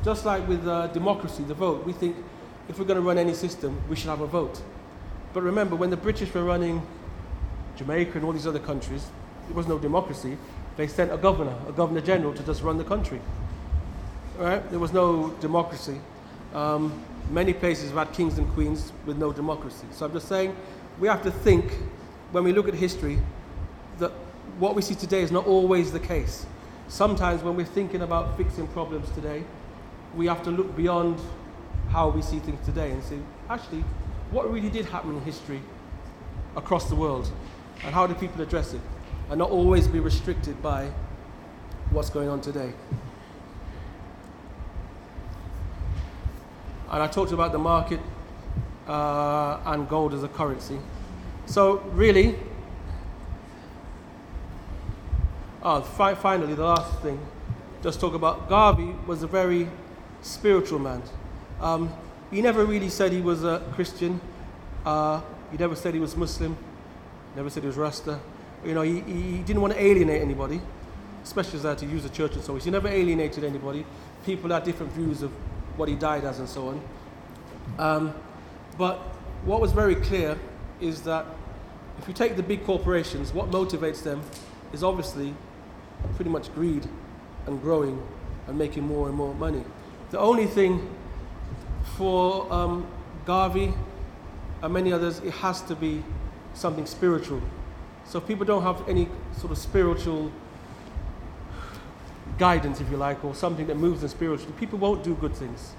just 0.03 0.25
like 0.25 0.47
with 0.47 0.65
uh, 0.65 0.88
democracy, 0.88 1.43
the 1.43 1.53
vote, 1.53 1.86
we 1.86 1.91
think 1.91 2.15
if 2.69 2.79
we're 2.79 2.86
going 2.86 2.99
to 2.99 3.05
run 3.05 3.17
any 3.17 3.34
system, 3.34 3.81
we 3.89 3.97
should 3.97 4.10
have 4.10 4.21
a 4.21 4.27
vote. 4.27 4.62
But 5.36 5.43
remember, 5.43 5.76
when 5.76 5.89
the 5.89 5.98
British 5.98 6.34
were 6.34 6.45
running 6.45 6.82
Jamaica 7.76 8.13
and 8.13 8.24
all 8.24 8.32
these 8.32 8.48
other 8.48 8.58
countries, 8.58 9.06
there 9.48 9.58
was 9.58 9.67
no 9.67 9.78
democracy. 9.78 10.38
They 10.78 10.88
sent 10.88 11.12
a 11.12 11.17
governor, 11.17 11.54
a 11.67 11.74
governor 11.74 12.00
general, 12.00 12.34
to 12.34 12.41
just 12.41 12.63
run 12.63 12.78
the 12.78 12.86
country. 12.86 13.19
Right? 14.38 14.67
There 14.69 14.80
was 14.80 14.93
no 14.93 15.32
democracy. 15.41 16.00
Um, 16.54 17.04
many 17.32 17.52
places 17.52 17.89
have 17.89 17.98
had 17.98 18.13
kings 18.13 18.38
and 18.38 18.50
queens 18.54 18.93
with 19.06 19.17
no 19.17 19.34
democracy. 19.34 19.86
So 19.91 20.06
I'm 20.06 20.13
just 20.13 20.30
saying, 20.30 20.56
we 21.02 21.10
have 21.10 21.21
to 21.24 21.32
think 21.32 21.69
when 22.32 22.45
we 22.45 22.54
look 22.54 22.69
at 22.69 22.74
history 22.74 23.19
that 24.00 24.12
what 24.58 24.74
we 24.74 24.82
see 24.82 24.95
today 24.95 25.21
is 25.21 25.34
not 25.34 25.45
always 25.45 25.91
the 25.91 26.00
case. 26.00 26.45
Sometimes 26.88 27.43
when 27.43 27.58
we're 27.58 27.65
thinking 27.65 28.04
about 28.04 28.38
fixing 28.38 28.67
problems 28.67 29.12
today, 29.12 29.43
we 30.15 30.28
have 30.28 30.41
to 30.43 30.50
look 30.50 30.78
beyond 30.78 31.19
how 31.89 32.08
we 32.08 32.21
see 32.21 32.39
things 32.39 32.65
today 32.65 32.91
and 32.91 33.04
say, 33.04 33.19
actually, 33.50 33.84
what 34.32 34.52
really 34.52 34.70
did 34.70 34.86
happen 34.86 35.16
in 35.16 35.22
history 35.22 35.62
across 36.56 36.90
the 36.90 36.96
world 36.96 37.30
and 37.84 37.94
how 37.94 38.08
do 38.08 38.14
people 38.14 38.42
address 38.42 38.74
it 38.74 38.82
and 39.30 39.40
not 39.40 39.50
always 39.50 39.88
be 39.88 40.00
restricted 40.00 40.62
by 40.62 40.90
what's 41.92 42.10
going 42.10 42.30
on 42.30 42.42
today. 42.42 42.74
And 46.90 47.04
I 47.04 47.08
talked 47.08 47.32
about 47.32 47.52
the 47.52 47.58
market 47.58 48.00
uh, 48.88 49.60
and 49.66 49.90
gold 49.90 50.14
as 50.14 50.24
a 50.24 50.28
currency. 50.28 50.78
So, 51.46 51.78
really, 51.94 52.36
oh, 55.64 55.82
fi- 55.82 56.16
finally, 56.16 56.54
the 56.54 56.64
last 56.64 57.02
thing, 57.02 57.20
just 57.84 58.00
talk 58.00 58.14
about 58.14 58.48
Garvey 58.50 58.96
was 59.08 59.24
a 59.24 59.28
very 59.28 59.68
spiritual 60.22 60.80
man. 60.80 61.04
Um, 61.60 61.92
he 62.32 62.42
never 62.42 62.66
really 62.66 62.90
said 62.90 63.12
he 63.12 63.22
was 63.22 63.44
a 63.44 63.64
Christian. 63.74 64.20
Uh, 64.86 65.22
he 65.52 65.58
never 65.58 65.76
said 65.76 65.94
he 65.94 66.00
was 66.00 66.16
Muslim. 66.16 66.58
Never 67.36 67.50
said 67.50 67.64
he 67.64 67.68
was 67.68 67.78
Rasta. 67.78 68.20
You 68.66 68.74
know, 68.74 68.82
he, 68.82 69.02
he 69.02 69.38
didn't 69.40 69.62
want 69.62 69.74
to 69.74 69.82
alienate 69.82 70.22
anybody, 70.22 70.62
especially 71.24 71.60
as 71.60 71.66
I 71.66 71.70
had 71.70 71.78
to 71.80 71.86
use 71.86 72.04
the 72.04 72.10
church 72.10 72.34
and 72.34 72.44
so 72.44 72.54
on. 72.54 72.60
He 72.60 72.72
never 72.72 72.88
alienated 72.88 73.44
anybody. 73.44 73.86
People 74.26 74.50
had 74.50 74.64
different 74.64 74.92
views 74.94 75.22
of 75.22 75.32
what 75.78 75.90
he 75.90 75.96
died 75.96 76.24
as 76.24 76.40
and 76.40 76.50
so 76.50 76.70
on. 76.70 76.82
Um, 77.78 78.14
but 78.78 78.98
what 79.44 79.62
was 79.62 79.72
very 79.72 79.96
clear 79.96 80.38
is 80.82 81.02
that 81.04 81.26
if 82.00 82.08
you 82.08 82.14
take 82.14 82.36
the 82.36 82.44
big 82.44 82.66
corporations, 82.66 83.34
what 83.34 83.52
motivates 83.52 84.04
them 84.04 84.22
is 84.74 84.84
obviously 84.84 85.34
pretty 86.16 86.32
much 86.32 86.54
greed 86.54 86.88
and 87.46 87.62
growing 87.62 88.02
and 88.48 88.58
making 88.58 88.84
more 88.84 89.08
and 89.08 89.16
more 89.16 89.34
money. 89.36 89.64
The 90.12 90.20
only 90.20 90.46
thing 90.46 90.90
for 91.97 92.51
um, 92.51 92.86
Garvey 93.25 93.73
and 94.62 94.73
many 94.73 94.91
others, 94.91 95.19
it 95.19 95.31
has 95.31 95.62
to 95.63 95.75
be 95.75 96.03
something 96.53 96.86
spiritual. 96.86 97.41
So 98.05 98.19
if 98.19 98.27
people 98.27 98.45
don't 98.45 98.63
have 98.63 98.88
any 98.88 99.08
sort 99.38 99.51
of 99.51 99.58
spiritual 99.58 100.31
guidance, 102.38 102.81
if 102.81 102.89
you 102.91 102.97
like, 102.97 103.23
or 103.23 103.34
something 103.34 103.67
that 103.67 103.77
moves 103.77 104.01
them 104.01 104.10
spiritually, 104.10 104.53
people 104.60 104.77
won't 104.77 105.03
do 105.03 105.15
good 105.15 105.36
things. 105.36 105.73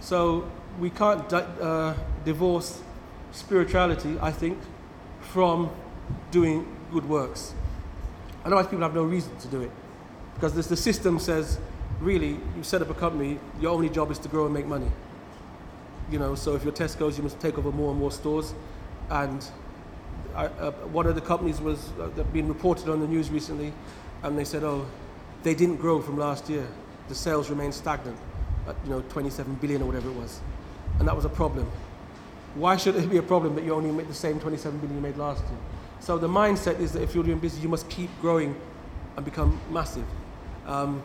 So 0.00 0.50
we 0.78 0.90
can't 0.90 1.28
di- 1.28 1.46
uh, 1.60 1.94
divorce 2.24 2.82
spirituality, 3.32 4.16
I 4.20 4.32
think, 4.32 4.58
from 5.20 5.70
doing 6.30 6.66
good 6.90 7.08
works. 7.08 7.54
Otherwise, 8.44 8.66
people 8.66 8.82
have 8.82 8.94
no 8.94 9.04
reason 9.04 9.36
to 9.38 9.48
do 9.48 9.60
it. 9.60 9.70
Because 10.34 10.54
this, 10.54 10.66
the 10.68 10.76
system 10.76 11.18
says, 11.18 11.58
really, 12.00 12.38
you 12.56 12.62
set 12.62 12.80
up 12.80 12.88
a 12.88 12.94
company, 12.94 13.38
your 13.60 13.72
only 13.72 13.90
job 13.90 14.10
is 14.10 14.18
to 14.20 14.28
grow 14.28 14.46
and 14.46 14.54
make 14.54 14.66
money 14.66 14.90
you 16.10 16.18
know, 16.18 16.34
so 16.34 16.54
if 16.54 16.64
you're 16.64 16.72
Tesco's, 16.72 17.16
you 17.16 17.22
must 17.22 17.38
take 17.40 17.56
over 17.56 17.70
more 17.70 17.90
and 17.90 18.00
more 18.00 18.10
stores. 18.10 18.54
And 19.10 19.46
I, 20.34 20.46
uh, 20.46 20.72
one 20.92 21.06
of 21.06 21.14
the 21.14 21.20
companies 21.20 21.60
was 21.60 21.90
uh, 22.00 22.08
being 22.32 22.48
reported 22.48 22.88
on 22.88 23.00
the 23.00 23.06
news 23.06 23.30
recently, 23.30 23.72
and 24.22 24.38
they 24.38 24.44
said, 24.44 24.64
oh, 24.64 24.86
they 25.42 25.54
didn't 25.54 25.76
grow 25.76 26.00
from 26.00 26.18
last 26.18 26.48
year. 26.48 26.66
The 27.08 27.14
sales 27.14 27.48
remained 27.48 27.74
stagnant 27.74 28.18
at, 28.68 28.76
you 28.84 28.90
know, 28.90 29.02
27 29.08 29.54
billion 29.54 29.82
or 29.82 29.86
whatever 29.86 30.10
it 30.10 30.16
was. 30.16 30.40
And 30.98 31.08
that 31.08 31.16
was 31.16 31.24
a 31.24 31.30
problem. 31.30 31.70
Why 32.54 32.76
should 32.76 32.96
it 32.96 33.08
be 33.08 33.16
a 33.16 33.22
problem 33.22 33.54
that 33.54 33.64
you 33.64 33.72
only 33.74 33.90
make 33.90 34.08
the 34.08 34.14
same 34.14 34.40
27 34.40 34.78
billion 34.80 34.96
you 34.96 35.02
made 35.02 35.16
last 35.16 35.42
year? 35.44 35.58
So 36.00 36.18
the 36.18 36.28
mindset 36.28 36.80
is 36.80 36.92
that 36.92 37.02
if 37.02 37.14
you're 37.14 37.24
doing 37.24 37.38
business, 37.38 37.62
you 37.62 37.68
must 37.68 37.88
keep 37.88 38.10
growing 38.20 38.56
and 39.16 39.24
become 39.24 39.60
massive. 39.70 40.06
Um, 40.66 41.02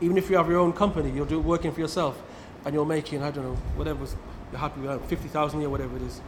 even 0.00 0.18
if 0.18 0.30
you 0.30 0.36
have 0.36 0.48
your 0.48 0.58
own 0.58 0.72
company, 0.72 1.10
you're 1.10 1.26
do, 1.26 1.40
working 1.40 1.72
for 1.72 1.80
yourself 1.80 2.22
and 2.66 2.74
you're 2.74 2.84
making, 2.84 3.22
I 3.22 3.30
don't 3.30 3.44
know, 3.44 3.54
whatever 3.76 4.04
you're 4.50 4.58
happy 4.58 4.80
with, 4.80 5.08
50,000 5.08 5.58
a 5.58 5.62
year, 5.62 5.70
whatever 5.70 5.94
it 5.96 6.02
is, 6.02 6.20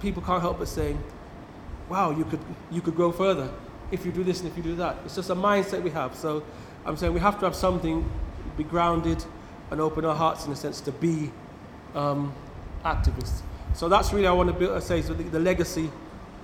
people 0.00 0.22
can't 0.22 0.40
help 0.40 0.58
but 0.58 0.66
saying, 0.66 0.98
wow, 1.90 2.10
you 2.10 2.24
could, 2.24 2.40
you 2.70 2.80
could 2.80 2.96
grow 2.96 3.12
further 3.12 3.50
if 3.92 4.06
you 4.06 4.10
do 4.10 4.24
this 4.24 4.40
and 4.40 4.50
if 4.50 4.56
you 4.56 4.62
do 4.62 4.74
that. 4.76 4.96
It's 5.04 5.14
just 5.14 5.28
a 5.28 5.34
mindset 5.34 5.82
we 5.82 5.90
have. 5.90 6.16
So 6.16 6.42
I'm 6.86 6.96
saying 6.96 7.12
we 7.12 7.20
have 7.20 7.38
to 7.40 7.44
have 7.44 7.54
something, 7.54 8.10
be 8.56 8.64
grounded 8.64 9.22
and 9.70 9.78
open 9.78 10.06
our 10.06 10.14
hearts 10.16 10.46
in 10.46 10.52
a 10.52 10.56
sense 10.56 10.80
to 10.80 10.90
be 10.90 11.30
um, 11.94 12.32
activists. 12.82 13.42
So 13.74 13.90
that's 13.90 14.10
really 14.10 14.26
I 14.26 14.32
want 14.32 14.48
to 14.48 14.58
build, 14.58 14.82
say 14.82 15.02
so 15.02 15.12
the, 15.12 15.24
the, 15.24 15.40
legacy 15.40 15.90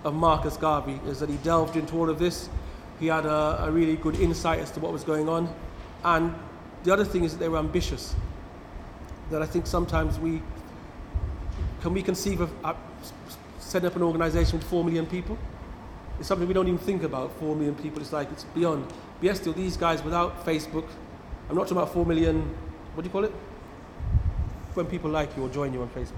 of 0.05 0.13
Marcus 0.13 0.59
Garvey 0.59 1.01
is 1.07 1.21
that 1.21 1.31
he 1.31 1.37
delved 1.39 1.77
into 1.77 1.97
all 1.97 2.11
of 2.11 2.19
this. 2.19 2.51
He 2.99 3.07
had 3.07 3.25
a, 3.25 3.65
a 3.65 3.71
really 3.71 3.97
good 3.97 4.17
insight 4.21 4.59
as 4.59 4.71
to 4.73 4.81
what 4.81 4.93
was 4.93 5.03
going 5.03 5.31
on. 5.31 5.49
And 6.05 6.35
the 6.85 6.93
other 6.93 7.07
thing 7.07 7.25
is 7.25 7.33
that 7.33 7.39
they 7.39 7.49
were 7.49 7.59
ambitious 7.59 8.15
that 9.31 9.43
I 9.43 9.47
think 9.47 9.67
sometimes 9.67 10.19
we 10.19 10.43
can 11.81 11.95
we 11.95 12.03
conceive 12.03 12.41
of 12.41 12.53
uh, 12.65 12.75
setting 13.59 13.87
up 13.87 13.97
an 13.97 14.03
organization 14.03 14.59
with 14.59 14.69
four 14.69 14.85
million 14.85 15.07
people. 15.07 15.39
It's 16.19 16.29
something 16.29 16.47
we 16.47 16.53
don't 16.53 16.67
even 16.69 16.79
think 16.79 17.03
about. 17.03 17.33
Four 17.39 17.57
million 17.57 17.75
people. 17.75 18.03
It's 18.03 18.13
like 18.13 18.31
it's 18.31 18.45
beyond. 18.45 18.87
But 18.87 19.23
yes, 19.23 19.41
still 19.41 19.53
these 19.53 19.77
guys 19.77 20.03
without 20.03 20.45
Facebook. 20.45 20.87
I'm 21.49 21.57
not 21.57 21.63
talking 21.63 21.79
about 21.79 21.93
four 21.93 22.05
million. 22.05 22.43
What 22.95 23.03
do 23.03 23.09
you 23.09 23.13
call 23.13 23.25
it? 23.25 23.33
When 24.75 24.87
people 24.87 25.11
like 25.11 25.37
you 25.37 25.45
or 25.45 25.49
join 25.49 25.73
you 25.73 25.83
on 25.83 25.89
Facebook. 25.89 26.13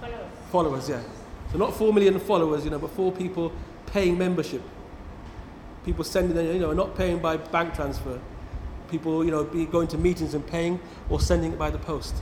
Followers. 0.00 0.30
Followers, 0.50 0.88
yeah. 0.88 1.02
So 1.50 1.58
not 1.58 1.74
four 1.74 1.92
million 1.92 2.18
followers, 2.20 2.64
you 2.64 2.70
know, 2.70 2.78
but 2.78 2.90
four 2.90 3.12
people 3.12 3.52
paying 3.86 4.16
membership. 4.16 4.62
People 5.84 6.04
sending, 6.04 6.36
you 6.46 6.60
know, 6.60 6.72
not 6.72 6.96
paying 6.96 7.18
by 7.18 7.36
bank 7.36 7.74
transfer 7.74 8.20
people, 8.90 9.24
you 9.24 9.30
know, 9.30 9.44
be 9.44 9.66
going 9.66 9.88
to 9.88 9.98
meetings 9.98 10.34
and 10.34 10.46
paying 10.46 10.80
or 11.08 11.20
sending 11.20 11.52
it 11.52 11.58
by 11.58 11.70
the 11.70 11.78
post. 11.78 12.14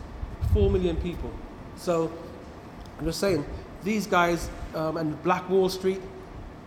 Four 0.52 0.70
million 0.70 0.96
people. 0.96 1.30
So 1.76 2.12
I'm 2.98 3.04
just 3.04 3.20
saying, 3.20 3.44
these 3.82 4.06
guys 4.06 4.48
um, 4.74 4.96
and 4.96 5.20
Black 5.22 5.48
Wall 5.48 5.68
Street, 5.68 6.00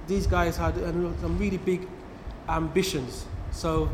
these 0.07 0.27
guys 0.27 0.57
had 0.57 0.75
some 0.75 1.37
really 1.37 1.57
big 1.57 1.87
ambitions. 2.49 3.25
So 3.51 3.89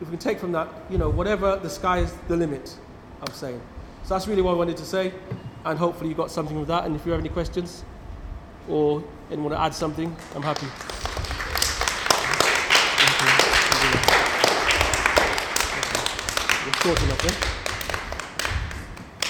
if 0.00 0.08
we 0.08 0.12
can 0.12 0.18
take 0.18 0.38
from 0.38 0.52
that, 0.52 0.68
you 0.88 0.98
know, 0.98 1.10
whatever 1.10 1.56
the 1.56 1.70
sky 1.70 1.98
is 1.98 2.12
the 2.28 2.36
limit, 2.36 2.76
I'm 3.22 3.32
saying. 3.32 3.60
So 4.04 4.14
that's 4.14 4.26
really 4.28 4.42
what 4.42 4.52
I 4.52 4.54
wanted 4.54 4.76
to 4.78 4.84
say, 4.84 5.12
and 5.64 5.78
hopefully 5.78 6.08
you 6.08 6.16
got 6.16 6.30
something 6.30 6.56
from 6.56 6.66
that. 6.66 6.84
And 6.84 6.96
if 6.96 7.04
you 7.04 7.12
have 7.12 7.20
any 7.20 7.28
questions 7.28 7.84
or 8.68 9.02
anyone 9.30 9.50
want 9.50 9.60
to 9.60 9.64
add 9.64 9.74
something, 9.74 10.14
I'm 10.34 10.42
happy. 10.42 10.66
You're 16.82 16.96
short 16.96 17.02
enough, 17.02 17.24
yeah? 17.24 17.49